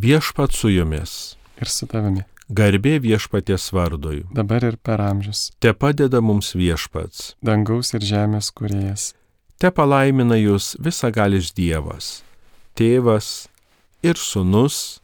Viešpat 0.00 0.56
su 0.56 0.72
jumis. 0.72 1.36
Ir 1.60 1.68
su 1.68 1.88
tavimi. 1.88 2.24
Garbė 2.50 2.96
viešpaties 2.98 3.68
vardui. 3.70 4.24
Dabar 4.34 4.64
ir 4.66 4.76
per 4.82 4.98
amžius. 4.98 5.52
Te 5.62 5.70
padeda 5.70 6.18
mums 6.18 6.50
viešpats. 6.58 7.36
Dangaus 7.46 7.94
ir 7.94 8.02
žemės 8.02 8.50
kuriejas. 8.50 9.12
Te 9.60 9.70
palaimina 9.70 10.34
jūs 10.40 10.72
visagalis 10.82 11.52
Dievas. 11.54 12.24
Tėvas 12.74 13.46
ir 14.02 14.18
sunus 14.18 14.98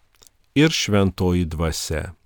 ir 0.59 0.75
šventoji 0.75 1.47
dvasia. 1.53 2.17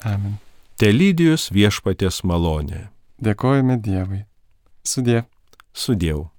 Amen. 0.00 0.38
Te 0.80 0.88
lydijus 0.94 1.50
viešpaties 1.52 2.22
malonė. 2.24 2.86
Dėkojame 3.20 3.76
Dievui. 3.84 4.24
Sudė. 4.80 5.26
Sudėjau. 5.76 6.30